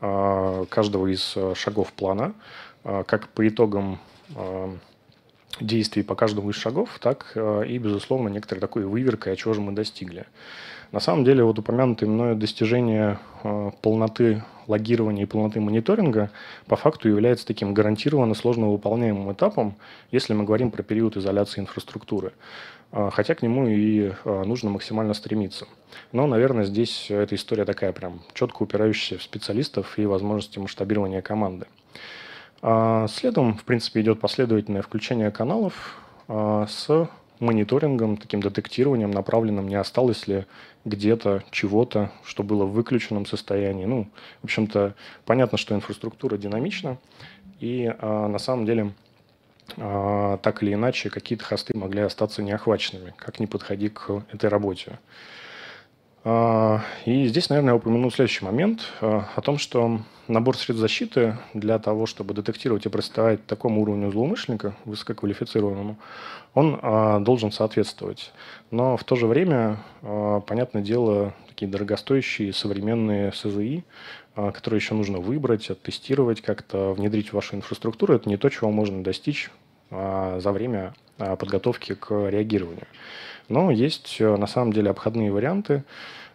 а, 0.00 0.64
каждого 0.66 1.06
из 1.08 1.36
шагов 1.54 1.92
плана, 1.92 2.34
а, 2.84 3.04
как 3.04 3.28
по 3.28 3.46
итогам 3.46 3.98
а, 4.36 4.76
действий 5.60 6.02
по 6.02 6.14
каждому 6.14 6.50
из 6.50 6.56
шагов, 6.56 6.98
так 7.00 7.32
э, 7.34 7.64
и, 7.66 7.78
безусловно, 7.78 8.28
некоторой 8.28 8.60
такой 8.60 8.84
выверкой, 8.84 9.32
а 9.32 9.36
чего 9.36 9.54
же 9.54 9.60
мы 9.60 9.72
достигли. 9.72 10.26
На 10.92 11.00
самом 11.00 11.24
деле, 11.24 11.44
вот 11.44 11.58
упомянутое 11.58 12.08
мною 12.08 12.36
достижение 12.36 13.18
э, 13.44 13.70
полноты 13.80 14.42
логирования 14.66 15.24
и 15.24 15.26
полноты 15.26 15.60
мониторинга 15.60 16.30
по 16.66 16.76
факту 16.76 17.08
является 17.08 17.46
таким 17.46 17.74
гарантированно 17.74 18.34
сложно 18.34 18.70
выполняемым 18.70 19.32
этапом, 19.32 19.76
если 20.10 20.32
мы 20.34 20.44
говорим 20.44 20.70
про 20.70 20.82
период 20.82 21.16
изоляции 21.16 21.60
инфраструктуры. 21.60 22.32
Э, 22.92 23.10
хотя 23.12 23.34
к 23.34 23.42
нему 23.42 23.68
и 23.68 24.12
нужно 24.24 24.70
максимально 24.70 25.14
стремиться. 25.14 25.66
Но, 26.12 26.26
наверное, 26.26 26.64
здесь 26.64 27.10
эта 27.10 27.34
история 27.34 27.64
такая 27.64 27.92
прям 27.92 28.20
четко 28.34 28.62
упирающаяся 28.62 29.18
в 29.18 29.22
специалистов 29.22 29.98
и 29.98 30.06
возможности 30.06 30.58
масштабирования 30.58 31.22
команды. 31.22 31.66
А 32.62 33.06
следом, 33.08 33.56
в 33.56 33.64
принципе, 33.64 34.02
идет 34.02 34.20
последовательное 34.20 34.82
включение 34.82 35.30
каналов 35.30 35.96
а, 36.28 36.66
с 36.66 37.08
мониторингом, 37.38 38.18
таким 38.18 38.42
детектированием, 38.42 39.10
направленным, 39.10 39.66
не 39.66 39.76
осталось 39.76 40.26
ли 40.26 40.44
где-то 40.84 41.42
чего-то, 41.50 42.10
что 42.22 42.42
было 42.42 42.64
в 42.64 42.72
выключенном 42.72 43.24
состоянии. 43.24 43.86
Ну, 43.86 44.08
в 44.42 44.44
общем-то, 44.44 44.94
понятно, 45.24 45.56
что 45.56 45.74
инфраструктура 45.74 46.36
динамична, 46.36 46.98
и 47.60 47.90
а, 47.98 48.28
на 48.28 48.38
самом 48.38 48.66
деле 48.66 48.92
так 49.76 50.64
или 50.64 50.74
иначе 50.74 51.10
какие-то 51.10 51.44
хосты 51.44 51.78
могли 51.78 52.00
остаться 52.00 52.42
неохваченными, 52.42 53.14
как 53.16 53.38
ни 53.38 53.46
подходи 53.46 53.88
к 53.88 54.24
этой 54.32 54.50
работе. 54.50 54.98
А, 56.22 56.82
и 57.06 57.26
здесь, 57.26 57.48
наверное, 57.48 57.72
я 57.72 57.76
упомяну 57.76 58.10
следующий 58.10 58.44
момент 58.44 58.82
а, 59.00 59.26
о 59.34 59.40
том, 59.40 59.56
что 59.56 60.00
набор 60.28 60.56
средств 60.56 60.80
защиты 60.80 61.38
для 61.54 61.78
того, 61.78 62.04
чтобы 62.06 62.34
детектировать 62.34 62.84
и 62.84 62.88
противостоять 62.88 63.46
такому 63.46 63.80
уровню 63.80 64.10
злоумышленника, 64.10 64.74
высококвалифицированному, 64.84 65.96
он 66.54 66.78
а, 66.82 67.20
должен 67.20 67.52
соответствовать. 67.52 68.32
Но 68.70 68.96
в 68.96 69.04
то 69.04 69.16
же 69.16 69.26
время, 69.26 69.78
понятное 70.46 70.82
дело, 70.82 71.34
такие 71.48 71.70
дорогостоящие 71.70 72.52
современные 72.52 73.32
СЗИ, 73.32 73.84
которые 74.34 74.78
еще 74.78 74.94
нужно 74.94 75.18
выбрать, 75.18 75.70
оттестировать, 75.70 76.40
как-то 76.40 76.92
внедрить 76.92 77.30
в 77.30 77.32
вашу 77.32 77.56
инфраструктуру, 77.56 78.14
это 78.14 78.28
не 78.28 78.36
то, 78.36 78.48
чего 78.48 78.70
можно 78.70 79.02
достичь 79.02 79.50
за 79.90 80.52
время 80.52 80.94
подготовки 81.18 81.94
к 81.94 82.30
реагированию. 82.30 82.86
Но 83.50 83.70
есть 83.70 84.16
э, 84.20 84.36
на 84.36 84.46
самом 84.46 84.72
деле 84.72 84.90
обходные 84.90 85.30
варианты. 85.30 85.84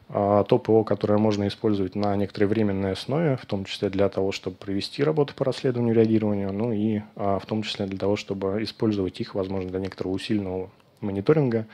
А, 0.10 0.43
то 0.43 0.60
ПО, 0.60 0.84
которое 0.84 1.17
можно 1.17 1.47
использовать 1.47 1.95
на 1.95 2.15
некоторой 2.15 2.47
временной 2.47 2.91
основе, 2.91 3.38
в 3.38 3.45
том 3.47 3.65
числе 3.65 3.89
для 3.89 4.08
того, 4.10 4.32
чтобы 4.32 4.58
провести 4.58 5.04
работу 5.04 5.34
по 5.34 5.45
расследованию 5.45 5.95
и 5.95 5.97
реагированию, 5.97 6.54
ну 6.54 6.71
и 6.71 7.01
а, 7.15 7.39
в 7.39 7.45
том 7.47 7.63
числе 7.63 7.88
для 7.88 7.97
того, 7.97 8.15
чтобы 8.15 8.62
использовать 8.62 9.19
их, 9.19 9.34
возможно, 9.34 9.69
для 9.69 9.80
некоторого 9.80 10.13
усиленного 10.13 10.69
мониторинга, 11.01 11.65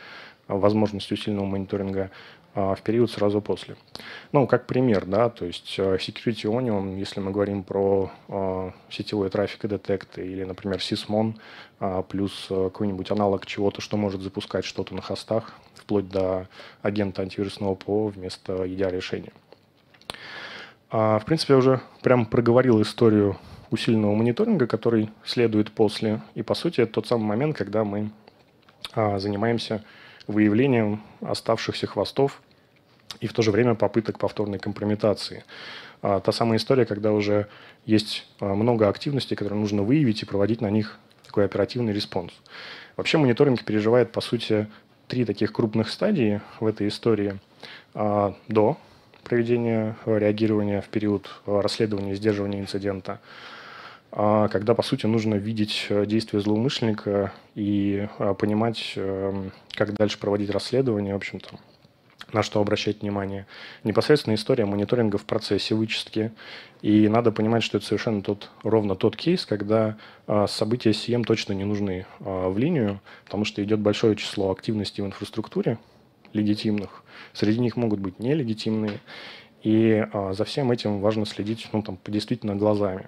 возможность 0.48 1.12
усиленного 1.12 1.46
мониторинга 1.46 2.12
в 2.54 2.80
период 2.84 3.10
сразу 3.10 3.42
после. 3.42 3.76
Ну, 4.32 4.46
как 4.46 4.68
пример, 4.68 5.06
да, 5.06 5.30
то 5.30 5.46
есть 5.46 5.80
Security 5.80 6.44
Onion, 6.44 6.98
если 7.00 7.22
мы 7.22 7.32
говорим 7.32 7.64
про 7.64 8.12
сетевой 8.90 9.30
трафик 9.30 9.64
и 9.66 9.68
детекты, 9.70 10.28
или, 10.28 10.44
например, 10.44 10.80
Sysmon, 10.80 11.36
плюс 12.10 12.48
какой-нибудь 12.50 13.10
аналог 13.10 13.46
чего-то, 13.46 13.80
что 13.80 13.96
может 13.96 14.22
запускать 14.22 14.66
что-то 14.66 14.94
на 14.94 15.02
хостах, 15.02 15.54
вплоть 15.76 16.10
до 16.10 16.48
агента 16.82 17.22
антивирусного 17.22 17.76
ПО 17.76 18.08
вместо 18.08 18.66
EDR-решения. 18.66 19.34
А, 20.92 21.20
в 21.20 21.26
принципе, 21.26 21.54
я 21.54 21.58
уже 21.58 21.82
прям 22.02 22.26
проговорил 22.26 22.82
историю 22.82 23.38
усиленного 23.72 24.14
мониторинга, 24.14 24.68
который 24.68 25.10
следует 25.24 25.72
после. 25.72 26.22
И, 26.36 26.44
по 26.44 26.54
сути, 26.54 26.82
это 26.82 26.94
тот 26.94 27.08
самый 27.08 27.26
момент, 27.26 27.56
когда 27.56 27.86
мы 27.86 28.12
а, 28.94 29.18
занимаемся 29.18 29.84
выявлением 30.28 31.02
оставшихся 31.22 31.88
хвостов 31.88 32.42
и 33.20 33.28
в 33.28 33.34
то 33.34 33.42
же 33.42 33.52
время 33.52 33.76
попыток 33.76 34.20
повторной 34.20 34.60
компрометации. 34.60 35.44
А, 36.02 36.20
та 36.20 36.32
самая 36.32 36.58
история, 36.58 36.86
когда 36.86 37.12
уже 37.12 37.48
есть 37.86 38.28
а, 38.40 38.54
много 38.56 38.88
активностей, 38.88 39.36
которые 39.36 39.60
нужно 39.60 39.84
выявить 39.84 40.24
и 40.24 40.26
проводить 40.26 40.62
на 40.62 40.70
них 40.70 40.98
такой 41.26 41.46
оперативный 41.46 41.94
респонс. 41.94 42.34
Вообще 42.98 43.18
мониторинг 43.18 43.64
переживает, 43.64 44.12
по 44.12 44.22
сути, 44.22 44.68
три 45.08 45.26
таких 45.26 45.54
крупных 45.54 45.90
стадии 45.90 46.42
в 46.60 46.66
этой 46.66 46.88
истории 46.88 47.40
а, 47.94 48.36
до 48.48 48.78
проведения 49.24 49.96
реагирования 50.06 50.82
в 50.82 50.90
период 50.90 51.30
расследования 51.46 52.14
и 52.14 52.16
сдерживания 52.16 52.60
инцидента, 52.60 53.20
когда, 54.12 54.76
по 54.76 54.84
сути, 54.84 55.06
нужно 55.06 55.36
видеть 55.36 55.88
действия 55.90 56.42
злоумышленника 56.42 57.32
и 57.56 58.10
а, 58.20 58.34
понимать, 58.34 58.94
эм, 58.96 59.52
как 59.74 59.94
дальше 59.94 60.20
проводить 60.20 60.50
расследование, 60.50 61.14
в 61.14 61.18
общем-то, 61.18 61.58
на 62.34 62.44
что 62.44 62.62
обращать 62.62 63.02
внимание. 63.02 63.46
Непосредственно 63.84 64.36
история 64.36 64.66
мониторинга 64.66 65.18
в 65.18 65.26
процессе 65.26 65.76
вычистки. 65.76 66.32
И 66.82 67.08
надо 67.08 67.32
понимать, 67.32 67.64
что 67.64 67.78
это 67.78 67.88
совершенно 67.88 68.22
тот, 68.22 68.50
ровно 68.64 68.96
тот 68.96 69.16
кейс, 69.16 69.46
когда 69.46 69.98
э, 70.28 70.46
события 70.48 70.92
CM 70.92 71.24
точно 71.24 71.54
не 71.54 71.66
нужны 71.66 72.06
э, 72.20 72.48
в 72.50 72.58
линию, 72.58 73.00
потому 73.26 73.46
что 73.46 73.64
идет 73.64 73.80
большое 73.80 74.16
число 74.16 74.52
активностей 74.52 75.04
в 75.04 75.08
инфраструктуре 75.08 75.78
легитимных. 76.34 77.04
Среди 77.34 77.60
них 77.60 77.76
могут 77.76 78.00
быть 78.00 78.20
нелегитимные. 78.20 79.00
И 79.64 80.06
э, 80.12 80.34
за 80.34 80.44
всем 80.44 80.72
этим 80.72 81.02
важно 81.02 81.26
следить 81.26 81.68
ну, 81.72 81.84
там, 81.84 82.00
действительно 82.08 82.56
глазами. 82.56 83.08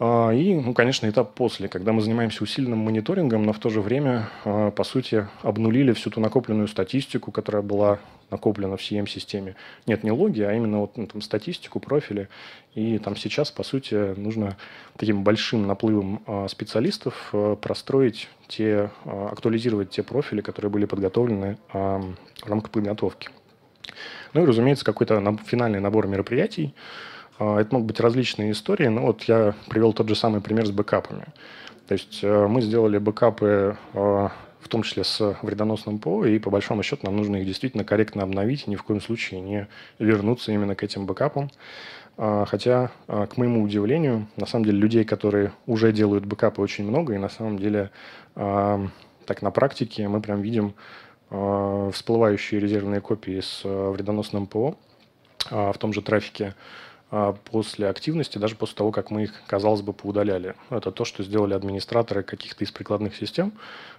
И, 0.00 0.54
ну, 0.54 0.74
конечно, 0.74 1.08
этап 1.08 1.34
после, 1.34 1.68
когда 1.68 1.92
мы 1.92 2.00
занимаемся 2.00 2.42
усиленным 2.42 2.80
мониторингом, 2.80 3.44
но 3.44 3.52
в 3.52 3.60
то 3.60 3.70
же 3.70 3.80
время, 3.80 4.28
по 4.42 4.82
сути, 4.82 5.28
обнулили 5.42 5.92
всю 5.92 6.10
ту 6.10 6.20
накопленную 6.20 6.66
статистику, 6.66 7.30
которая 7.30 7.62
была 7.62 8.00
накоплено 8.28 8.76
в 8.76 8.80
CM-системе. 8.80 9.54
Нет, 9.86 10.02
не 10.02 10.10
логи, 10.10 10.42
а 10.42 10.52
именно 10.52 10.80
вот, 10.80 10.96
ну, 10.96 11.06
там, 11.06 11.20
статистику, 11.20 11.78
профили. 11.78 12.28
И 12.74 12.98
там 12.98 13.14
сейчас, 13.14 13.52
по 13.52 13.62
сути, 13.62 13.94
нужно 14.18 14.56
таким 14.96 15.22
большим 15.22 15.68
наплывом 15.68 16.24
э, 16.26 16.48
специалистов 16.48 17.32
простроить 17.60 18.28
те, 18.48 18.90
актуализировать 19.04 19.90
те 19.90 20.02
профили, 20.02 20.40
которые 20.40 20.72
были 20.72 20.86
подготовлены 20.86 21.56
в 21.72 22.16
рамках 22.46 22.72
подготовки. 22.72 23.28
Ну 24.32 24.42
и, 24.42 24.46
разумеется, 24.46 24.84
какой-то 24.84 25.20
на, 25.20 25.36
финальный 25.36 25.78
набор 25.78 26.08
мероприятий. 26.08 26.74
Э, 27.38 27.58
это 27.58 27.74
могут 27.74 27.88
быть 27.88 28.00
различные 28.00 28.52
истории, 28.52 28.86
но 28.86 29.02
вот 29.02 29.24
я 29.24 29.54
привел 29.68 29.92
тот 29.92 30.08
же 30.08 30.14
самый 30.14 30.40
пример 30.40 30.66
с 30.66 30.70
бэкапами. 30.70 31.26
То 31.86 31.92
есть 31.92 32.20
э, 32.22 32.46
мы 32.46 32.62
сделали 32.62 32.98
бэкапы 32.98 33.76
э, 33.92 34.28
в 34.60 34.68
том 34.68 34.82
числе 34.82 35.04
с 35.04 35.36
вредоносным 35.42 35.98
ПО, 35.98 36.24
и 36.24 36.38
по 36.38 36.50
большому 36.50 36.82
счету 36.82 37.04
нам 37.04 37.16
нужно 37.16 37.36
их 37.36 37.46
действительно 37.46 37.84
корректно 37.84 38.22
обновить, 38.22 38.64
и 38.66 38.70
ни 38.70 38.76
в 38.76 38.82
коем 38.82 39.00
случае 39.00 39.40
не 39.40 39.68
вернуться 39.98 40.52
именно 40.52 40.74
к 40.74 40.82
этим 40.82 41.04
бэкапам. 41.04 41.50
А, 42.16 42.44
хотя, 42.46 42.90
а, 43.06 43.26
к 43.26 43.36
моему 43.36 43.62
удивлению, 43.62 44.26
на 44.36 44.46
самом 44.46 44.64
деле 44.64 44.78
людей, 44.78 45.04
которые 45.04 45.52
уже 45.66 45.92
делают 45.92 46.24
бэкапы, 46.24 46.62
очень 46.62 46.84
много, 46.84 47.14
и 47.14 47.18
на 47.18 47.28
самом 47.28 47.58
деле 47.58 47.90
а, 48.36 48.86
так 49.26 49.42
на 49.42 49.50
практике 49.50 50.08
мы 50.08 50.20
прям 50.20 50.42
видим 50.42 50.74
всплывающие 51.30 52.60
резервные 52.60 53.00
копии 53.00 53.40
с 53.40 53.62
вредоносным 53.64 54.46
ПО 54.46 54.76
в 55.50 55.74
том 55.78 55.92
же 55.92 56.00
трафике 56.00 56.54
после 57.50 57.88
активности, 57.88 58.38
даже 58.38 58.56
после 58.56 58.76
того, 58.76 58.90
как 58.90 59.10
мы 59.10 59.24
их, 59.24 59.42
казалось 59.46 59.82
бы, 59.82 59.92
поудаляли. 59.92 60.54
Это 60.70 60.90
то, 60.90 61.04
что 61.04 61.22
сделали 61.22 61.54
администраторы 61.54 62.22
каких-то 62.22 62.64
из 62.64 62.70
прикладных 62.70 63.16
систем, 63.16 63.52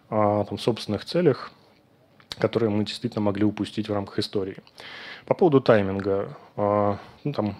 о 0.09 0.43
там, 0.45 0.57
собственных 0.57 1.05
целях, 1.05 1.51
которые 2.37 2.69
мы 2.69 2.83
действительно 2.83 3.21
могли 3.21 3.45
упустить 3.45 3.89
в 3.89 3.93
рамках 3.93 4.19
истории. 4.19 4.57
По 5.25 5.33
поводу 5.33 5.61
тайминга, 5.61 6.37
а, 6.57 6.99
ну, 7.23 7.33
там, 7.33 7.55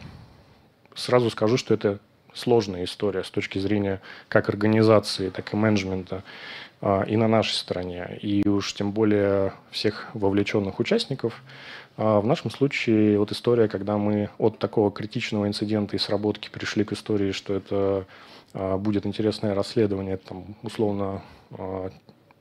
сразу 0.94 1.30
скажу, 1.30 1.58
что 1.58 1.74
это 1.74 2.00
сложная 2.36 2.84
история 2.84 3.24
с 3.24 3.30
точки 3.30 3.58
зрения 3.60 4.02
как 4.28 4.50
организации, 4.50 5.30
так 5.30 5.54
и 5.54 5.58
менеджмента 5.58 6.24
а, 6.82 7.04
и 7.04 7.15
на 7.15 7.28
нашей 7.28 7.54
стороне, 7.54 8.19
и 8.21 8.48
уж 8.48 8.74
тем 8.74 8.91
более 8.91 9.54
всех 9.71 10.10
вовлеченных 10.13 10.80
участников. 10.80 11.41
А, 11.98 12.19
в 12.19 12.28
нашем 12.28 12.52
случае 12.52 13.17
вот 13.17 13.32
история, 13.32 13.67
когда 13.67 13.98
мы 13.98 14.30
от 14.38 14.60
такого 14.60 14.91
критичного 14.91 15.48
инцидента 15.48 15.95
и 15.95 16.00
сработки 16.00 16.50
пришли 16.50 16.84
к 16.84 16.93
истории, 16.93 17.32
что 17.32 17.54
это 17.56 18.06
будет 18.54 19.06
интересное 19.06 19.54
расследование, 19.54 20.15
там, 20.15 20.56
условно, 20.63 21.21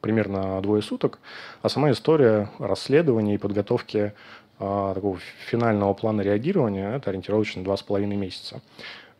примерно 0.00 0.60
двое 0.60 0.80
суток, 0.80 1.18
а 1.62 1.68
сама 1.68 1.90
история 1.90 2.50
расследования 2.60 3.34
и 3.34 3.38
подготовки 3.38 4.12
а, 4.58 4.94
такого 4.94 5.18
финального 5.48 5.94
плана 5.94 6.20
реагирования 6.20 6.94
это 6.94 7.10
ориентировочно 7.10 7.64
два 7.64 7.76
с 7.76 7.82
половиной 7.82 8.16
месяца. 8.16 8.60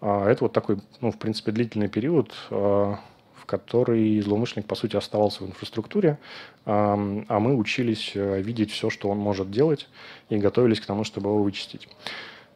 А, 0.04 0.28
это 0.28 0.44
вот 0.44 0.52
такой, 0.52 0.78
ну, 1.00 1.10
в 1.10 1.18
принципе, 1.18 1.50
длительный 1.50 1.88
период, 1.88 2.34
а, 2.50 2.98
в 3.34 3.46
которой 3.46 4.20
злоумышленник, 4.20 4.68
по 4.68 4.74
сути, 4.74 4.96
оставался 4.96 5.44
в 5.44 5.46
инфраструктуре, 5.46 6.18
а 6.64 6.96
мы 6.96 7.56
учились 7.56 8.12
э, 8.14 8.40
видеть 8.40 8.70
все, 8.70 8.88
что 8.88 9.10
он 9.10 9.18
может 9.18 9.50
делать, 9.50 9.86
и 10.30 10.38
готовились 10.38 10.80
к 10.80 10.86
тому, 10.86 11.04
чтобы 11.04 11.28
его 11.28 11.42
вычистить. 11.42 11.86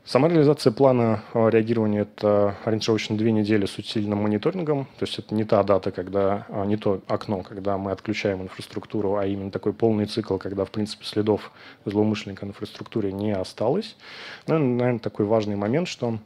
Сама 0.06 0.28
реализация 0.28 0.72
плана 0.72 1.22
э, 1.34 1.50
реагирования– 1.50 2.00
это 2.16 2.56
ориентировочно 2.64 3.18
две 3.18 3.30
недели 3.30 3.66
с 3.66 3.76
усиленным 3.76 4.20
мониторингом. 4.20 4.86
То 4.98 5.04
есть 5.04 5.18
это 5.18 5.34
не 5.34 5.44
та 5.44 5.62
дата, 5.62 5.90
когда, 5.90 6.46
э, 6.48 6.64
не 6.64 6.78
то 6.78 7.02
окно, 7.06 7.42
когда 7.42 7.76
мы 7.76 7.92
отключаем 7.92 8.40
инфраструктуру, 8.40 9.16
а 9.16 9.26
именно 9.26 9.50
такой 9.50 9.74
полный 9.74 10.06
цикл, 10.06 10.38
когда, 10.38 10.64
в 10.64 10.70
принципе, 10.70 11.04
следов 11.04 11.52
злоумышленника 11.84 12.46
в 12.46 12.48
инфраструктуре 12.48 13.12
не 13.12 13.32
осталось. 13.32 13.96
Ну, 14.46 14.58
наверное, 14.58 14.98
такой 14.98 15.26
важный 15.26 15.56
момент, 15.56 15.88
что 15.88 16.18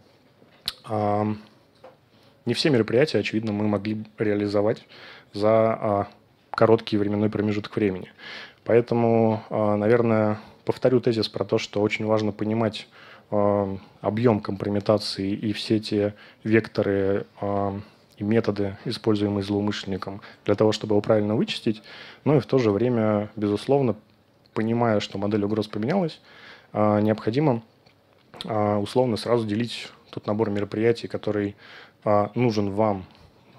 не 0.88 2.54
все 2.54 2.70
мероприятия, 2.70 3.18
очевидно, 3.18 3.52
мы 3.52 3.68
могли 3.68 4.04
реализовать 4.18 4.84
за 5.32 5.78
э, 5.80 6.04
короткий 6.50 6.96
временной 6.96 7.30
промежуток 7.30 7.76
времени. 7.76 8.10
Поэтому, 8.64 9.42
э, 9.48 9.74
наверное, 9.76 10.40
повторю 10.64 11.00
тезис 11.00 11.28
про 11.28 11.44
то, 11.44 11.58
что 11.58 11.80
очень 11.80 12.06
важно 12.06 12.32
понимать, 12.32 12.88
объем 14.02 14.40
компрометации 14.40 15.30
и 15.32 15.54
все 15.54 15.80
те 15.80 16.14
векторы 16.44 17.24
и 18.18 18.22
методы, 18.22 18.76
используемые 18.84 19.42
злоумышленником, 19.42 20.20
для 20.44 20.54
того, 20.54 20.72
чтобы 20.72 20.92
его 20.92 21.00
правильно 21.00 21.34
вычистить, 21.34 21.82
но 22.26 22.36
и 22.36 22.40
в 22.40 22.46
то 22.46 22.58
же 22.58 22.70
время, 22.70 23.30
безусловно, 23.34 23.96
понимая, 24.52 25.00
что 25.00 25.16
модель 25.16 25.44
угроз 25.44 25.66
поменялась, 25.66 26.20
необходимо 26.74 27.62
условно 28.44 29.16
сразу 29.16 29.46
делить 29.46 29.88
тот 30.12 30.26
набор 30.26 30.50
мероприятий, 30.50 31.08
который 31.08 31.56
нужен 32.34 32.70
вам 32.70 33.04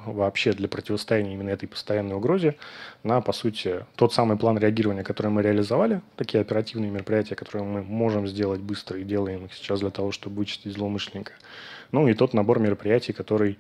вообще 0.06 0.54
для 0.54 0.68
противостояния 0.68 1.34
именно 1.34 1.50
этой 1.50 1.68
постоянной 1.68 2.16
угрозе 2.16 2.56
на, 3.04 3.22
по 3.22 3.32
сути, 3.32 3.86
тот 3.96 4.14
самый 4.14 4.38
план 4.38 4.58
реагирования, 4.58 5.04
который 5.04 5.28
мы 5.28 5.42
реализовали, 5.42 6.02
такие 6.16 6.42
оперативные 6.42 6.92
мероприятия, 6.92 7.36
которые 7.36 7.64
мы 7.64 7.84
можем 7.84 8.28
сделать 8.28 8.62
быстро 8.62 9.00
и 9.00 9.04
делаем 9.04 9.46
их 9.46 9.54
сейчас 9.54 9.80
для 9.80 9.90
того, 9.90 10.12
чтобы 10.12 10.38
вычистить 10.38 10.74
злоумышленника. 10.74 11.34
Ну 11.92 12.08
и 12.08 12.14
тот 12.14 12.34
набор 12.34 12.60
мероприятий, 12.60 13.14
который 13.14 13.52
а, 13.54 13.58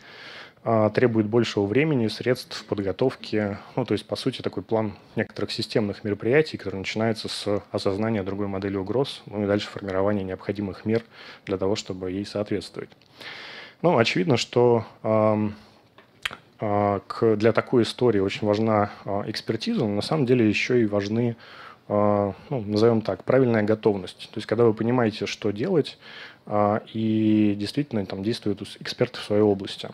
требует 0.93 1.27
большего 1.27 1.65
времени, 1.65 2.07
средств, 2.07 2.63
подготовки. 2.65 3.57
Ну, 3.75 3.83
то 3.83 3.93
есть, 3.93 4.05
по 4.05 4.15
сути, 4.15 4.41
такой 4.41 4.63
план 4.63 4.93
некоторых 5.15 5.51
системных 5.51 6.03
мероприятий, 6.05 6.57
который 6.57 6.77
начинается 6.77 7.27
с 7.27 7.61
осознания 7.71 8.23
другой 8.23 8.47
модели 8.47 8.77
угроз, 8.77 9.23
ну 9.25 9.43
и 9.43 9.47
дальше 9.47 9.67
формирования 9.67 10.23
необходимых 10.23 10.85
мер 10.85 11.03
для 11.45 11.57
того, 11.57 11.75
чтобы 11.75 12.11
ей 12.11 12.25
соответствовать. 12.25 12.89
Ну, 13.81 13.97
очевидно, 13.97 14.37
что 14.37 14.85
а, 16.65 17.01
для 17.21 17.51
такой 17.51 17.83
истории 17.83 18.19
очень 18.19 18.47
важна 18.47 18.91
а, 19.03 19.23
экспертиза, 19.27 19.81
но 19.81 19.89
на 19.89 20.01
самом 20.01 20.25
деле 20.25 20.47
еще 20.47 20.81
и 20.81 20.85
важны, 20.85 21.35
а, 21.89 22.33
ну, 22.49 22.61
назовем 22.61 23.01
так, 23.01 23.25
правильная 23.25 23.63
готовность. 23.63 24.29
То 24.31 24.37
есть, 24.37 24.47
когда 24.47 24.63
вы 24.63 24.73
понимаете, 24.73 25.25
что 25.25 25.51
делать, 25.51 25.97
и 26.93 27.55
действительно 27.57 28.05
там 28.05 28.21
действуют 28.21 28.61
эксперты 28.81 29.19
в 29.19 29.23
своей 29.23 29.41
области. 29.41 29.89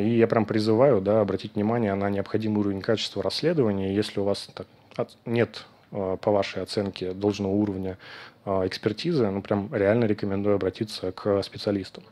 И 0.00 0.08
я 0.16 0.26
прям 0.26 0.44
призываю 0.46 1.00
да, 1.00 1.20
обратить 1.20 1.54
внимание 1.54 1.94
на 1.94 2.08
необходимый 2.08 2.60
уровень 2.60 2.80
качества 2.80 3.22
расследования. 3.22 3.94
Если 3.94 4.20
у 4.20 4.24
вас 4.24 4.48
так, 4.54 5.08
нет, 5.26 5.66
по 5.90 6.30
вашей 6.30 6.62
оценке, 6.62 7.12
должного 7.12 7.52
уровня 7.52 7.98
экспертизы, 8.46 9.28
ну, 9.28 9.42
прям 9.42 9.68
реально 9.74 10.04
рекомендую 10.04 10.56
обратиться 10.56 11.12
к 11.12 11.42
специалистам. 11.42 12.04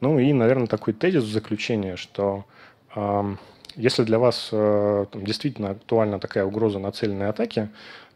Ну 0.00 0.18
и, 0.18 0.32
наверное, 0.32 0.66
такой 0.66 0.92
тезис 0.92 1.24
в 1.24 1.32
заключение, 1.32 1.96
что 1.96 2.44
если 3.76 4.04
для 4.04 4.18
вас 4.18 4.48
э, 4.52 5.06
там, 5.10 5.24
действительно 5.24 5.70
актуальна 5.70 6.18
такая 6.18 6.44
угроза 6.44 6.78
нацеленной 6.78 7.28
атаки, 7.28 7.68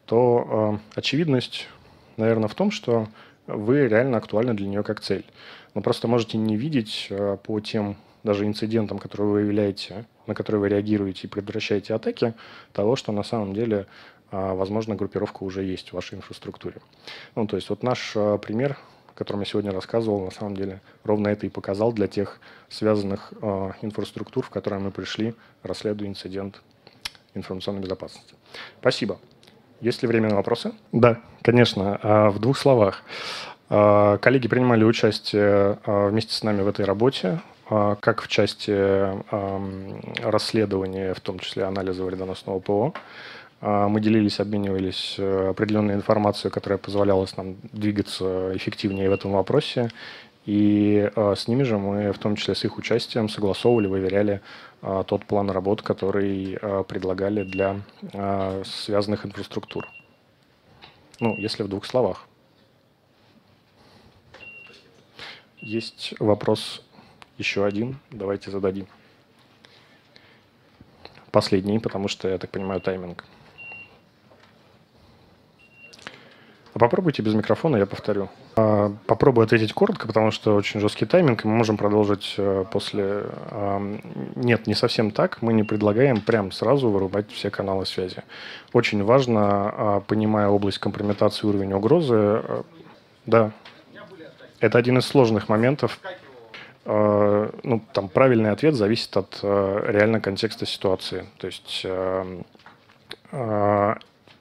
то 0.07 0.79
э, 0.95 0.99
очевидность, 0.99 1.69
наверное, 2.17 2.49
в 2.49 2.55
том, 2.55 2.71
что 2.71 3.07
вы 3.47 3.87
реально 3.89 4.19
актуальны 4.19 4.55
для 4.55 4.67
нее 4.67 4.83
как 4.83 5.01
цель. 5.01 5.25
Но 5.75 5.81
просто 5.81 6.09
можете 6.09 6.39
не 6.39 6.57
видеть 6.57 7.07
э, 7.11 7.37
по 7.43 7.61
тем 7.61 7.97
даже 8.25 8.47
инцидентам, 8.47 8.99
которые 8.99 9.29
вы 9.29 9.35
выявляете, 9.35 10.07
на 10.27 10.35
которые 10.35 10.61
вы 10.61 10.69
реагируете 10.71 11.27
и 11.27 11.31
предотвращаете 11.31 11.95
атаки, 11.95 12.35
того, 12.73 12.97
что 12.97 13.13
на 13.13 13.23
самом 13.23 13.55
деле, 13.55 13.87
возможно, 14.33 14.97
группировка 14.97 15.45
уже 15.45 15.63
есть 15.63 15.91
в 15.91 15.93
вашей 15.93 16.17
инфраструктуре. 16.17 16.77
Ну, 17.37 17.47
то 17.47 17.57
есть 17.57 17.71
вот 17.71 17.83
наш 17.83 18.15
пример 18.43 18.77
о 19.15 19.17
котором 19.17 19.41
я 19.41 19.47
сегодня 19.47 19.71
рассказывал, 19.71 20.25
на 20.25 20.33
самом 20.33 20.57
деле 20.57 20.81
ровно 21.05 21.29
это 21.29 21.47
и 21.47 21.49
показал 21.49 21.93
для 21.93 22.09
тех 22.09 22.41
связанных 22.69 23.33
э, 23.41 23.71
инфраструктур, 23.83 24.45
в 24.45 24.51
которые 24.51 24.81
мы 24.81 24.91
пришли, 24.91 25.35
расследуя 25.63 26.09
инцидент 26.09 26.61
информационной 27.35 27.81
безопасности. 27.81 28.35
Спасибо. 28.81 29.19
Есть 29.81 30.03
ли 30.03 30.09
время 30.09 30.31
на 30.31 30.37
вопросы? 30.37 30.73
Да, 30.93 31.21
конечно. 31.43 31.99
А, 32.03 32.31
в 32.31 32.41
двух 32.41 32.59
словах. 32.59 33.03
А, 33.69 34.19
коллеги 34.19 34.49
принимали 34.49 34.83
участие 34.83 35.79
а, 35.85 36.09
вместе 36.09 36.33
с 36.33 36.43
нами 36.43 36.63
в 36.63 36.69
этой 36.69 36.85
работе, 36.85 37.41
как 37.69 38.23
в 38.23 38.29
части 38.29 38.73
расследования, 40.23 41.15
в 41.15 41.21
том 41.21 41.39
числе 41.39 41.65
анализа 41.65 42.05
вредоносного 42.05 42.61
ПО, 42.61 42.95
а, 43.67 43.89
мы 43.89 44.03
делились, 44.03 44.41
обменивались 44.41 45.15
э, 45.17 45.49
определенной 45.49 45.95
информацией, 45.95 46.53
которая 46.53 46.77
позволяла 46.79 47.27
нам 47.39 47.57
двигаться 47.73 48.55
эффективнее 48.55 49.09
в 49.09 49.13
этом 49.15 49.33
вопросе. 49.33 49.91
И 50.45 51.11
э, 51.17 51.35
с 51.35 51.49
ними 51.49 51.63
же 51.63 51.79
мы, 51.79 52.13
в 52.13 52.19
том 52.19 52.37
числе 52.37 52.55
с 52.55 52.63
их 52.65 52.77
участием, 52.77 53.31
согласовывали, 53.31 53.87
выверяли 53.87 54.43
тот 55.07 55.25
план 55.25 55.49
работ, 55.49 55.81
который 55.81 56.59
предлагали 56.87 57.43
для 57.43 57.81
связанных 58.67 59.25
инфраструктур. 59.25 59.89
Ну, 61.21 61.35
если 61.39 61.63
в 61.63 61.69
двух 61.69 61.87
словах. 61.87 62.27
Есть 65.57 66.13
вопрос 66.21 66.84
еще 67.39 67.65
один, 67.65 67.99
давайте 68.11 68.51
зададим. 68.51 68.87
Последний, 71.31 71.79
потому 71.79 72.09
что, 72.09 72.29
я 72.29 72.39
так 72.39 72.51
понимаю, 72.51 72.81
тайминг. 72.81 73.25
А 76.75 76.79
попробуйте 76.79 77.23
без 77.23 77.35
микрофона, 77.35 77.77
я 77.77 77.87
повторю. 77.87 78.29
А, 78.57 78.93
попробую 79.07 79.45
ответить 79.45 79.73
коротко, 79.73 80.09
потому 80.09 80.33
что 80.33 80.57
очень 80.57 80.81
жесткий 80.81 81.07
тайминг, 81.07 81.45
и 81.45 81.49
мы 81.49 81.55
можем 81.55 81.77
продолжить 81.77 82.35
э, 82.37 82.65
после... 82.71 83.27
Нет, 84.35 84.67
не 84.67 84.75
совсем 84.75 85.13
так. 85.13 85.41
Мы 85.41 85.53
не 85.53 85.63
предлагаем 85.63 86.21
прям 86.21 86.51
сразу 86.51 86.91
вырубать 86.91 87.31
все 87.31 87.51
каналы 87.51 87.87
связи. 87.87 88.25
Очень 88.73 89.05
важно, 89.05 89.41
а, 89.41 90.01
понимая 90.01 90.49
область 90.49 90.79
компрометации 90.79 91.47
уровень 91.47 91.73
угрозы, 91.73 92.15
э, 92.17 92.63
да, 93.27 93.53
это 94.59 94.79
один 94.79 94.99
из 94.99 95.07
сложных 95.07 95.49
моментов. 95.49 96.01
Ну, 96.87 97.81
там 97.95 98.09
правильный 98.11 98.51
ответ 98.51 98.75
зависит 98.75 99.17
от 99.17 99.39
э, 99.43 99.85
реально 99.89 100.21
контекста 100.21 100.67
ситуации. 100.67 101.25
То 101.39 101.47
есть 101.47 101.87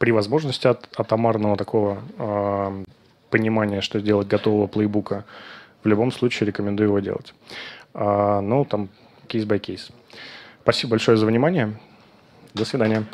при 0.03 0.12
возможности 0.12 0.67
от 0.67 0.89
атомарного 0.97 1.56
такого 1.56 1.99
э, 2.17 2.84
понимания, 3.29 3.79
что 3.79 4.01
сделать 4.01 4.27
готового 4.27 4.67
плейбука, 4.67 5.23
в 5.82 5.88
любом 5.88 6.12
случае 6.12 6.47
рекомендую 6.47 6.89
его 6.89 6.99
делать. 6.99 7.34
Э, 7.93 8.41
ну, 8.41 8.65
там, 8.65 8.89
case 9.27 9.51
by 9.51 9.62
case. 9.62 9.91
Спасибо 10.62 10.91
большое 10.91 11.15
за 11.15 11.25
внимание. 11.25 11.79
До 12.53 12.65
свидания. 12.65 13.06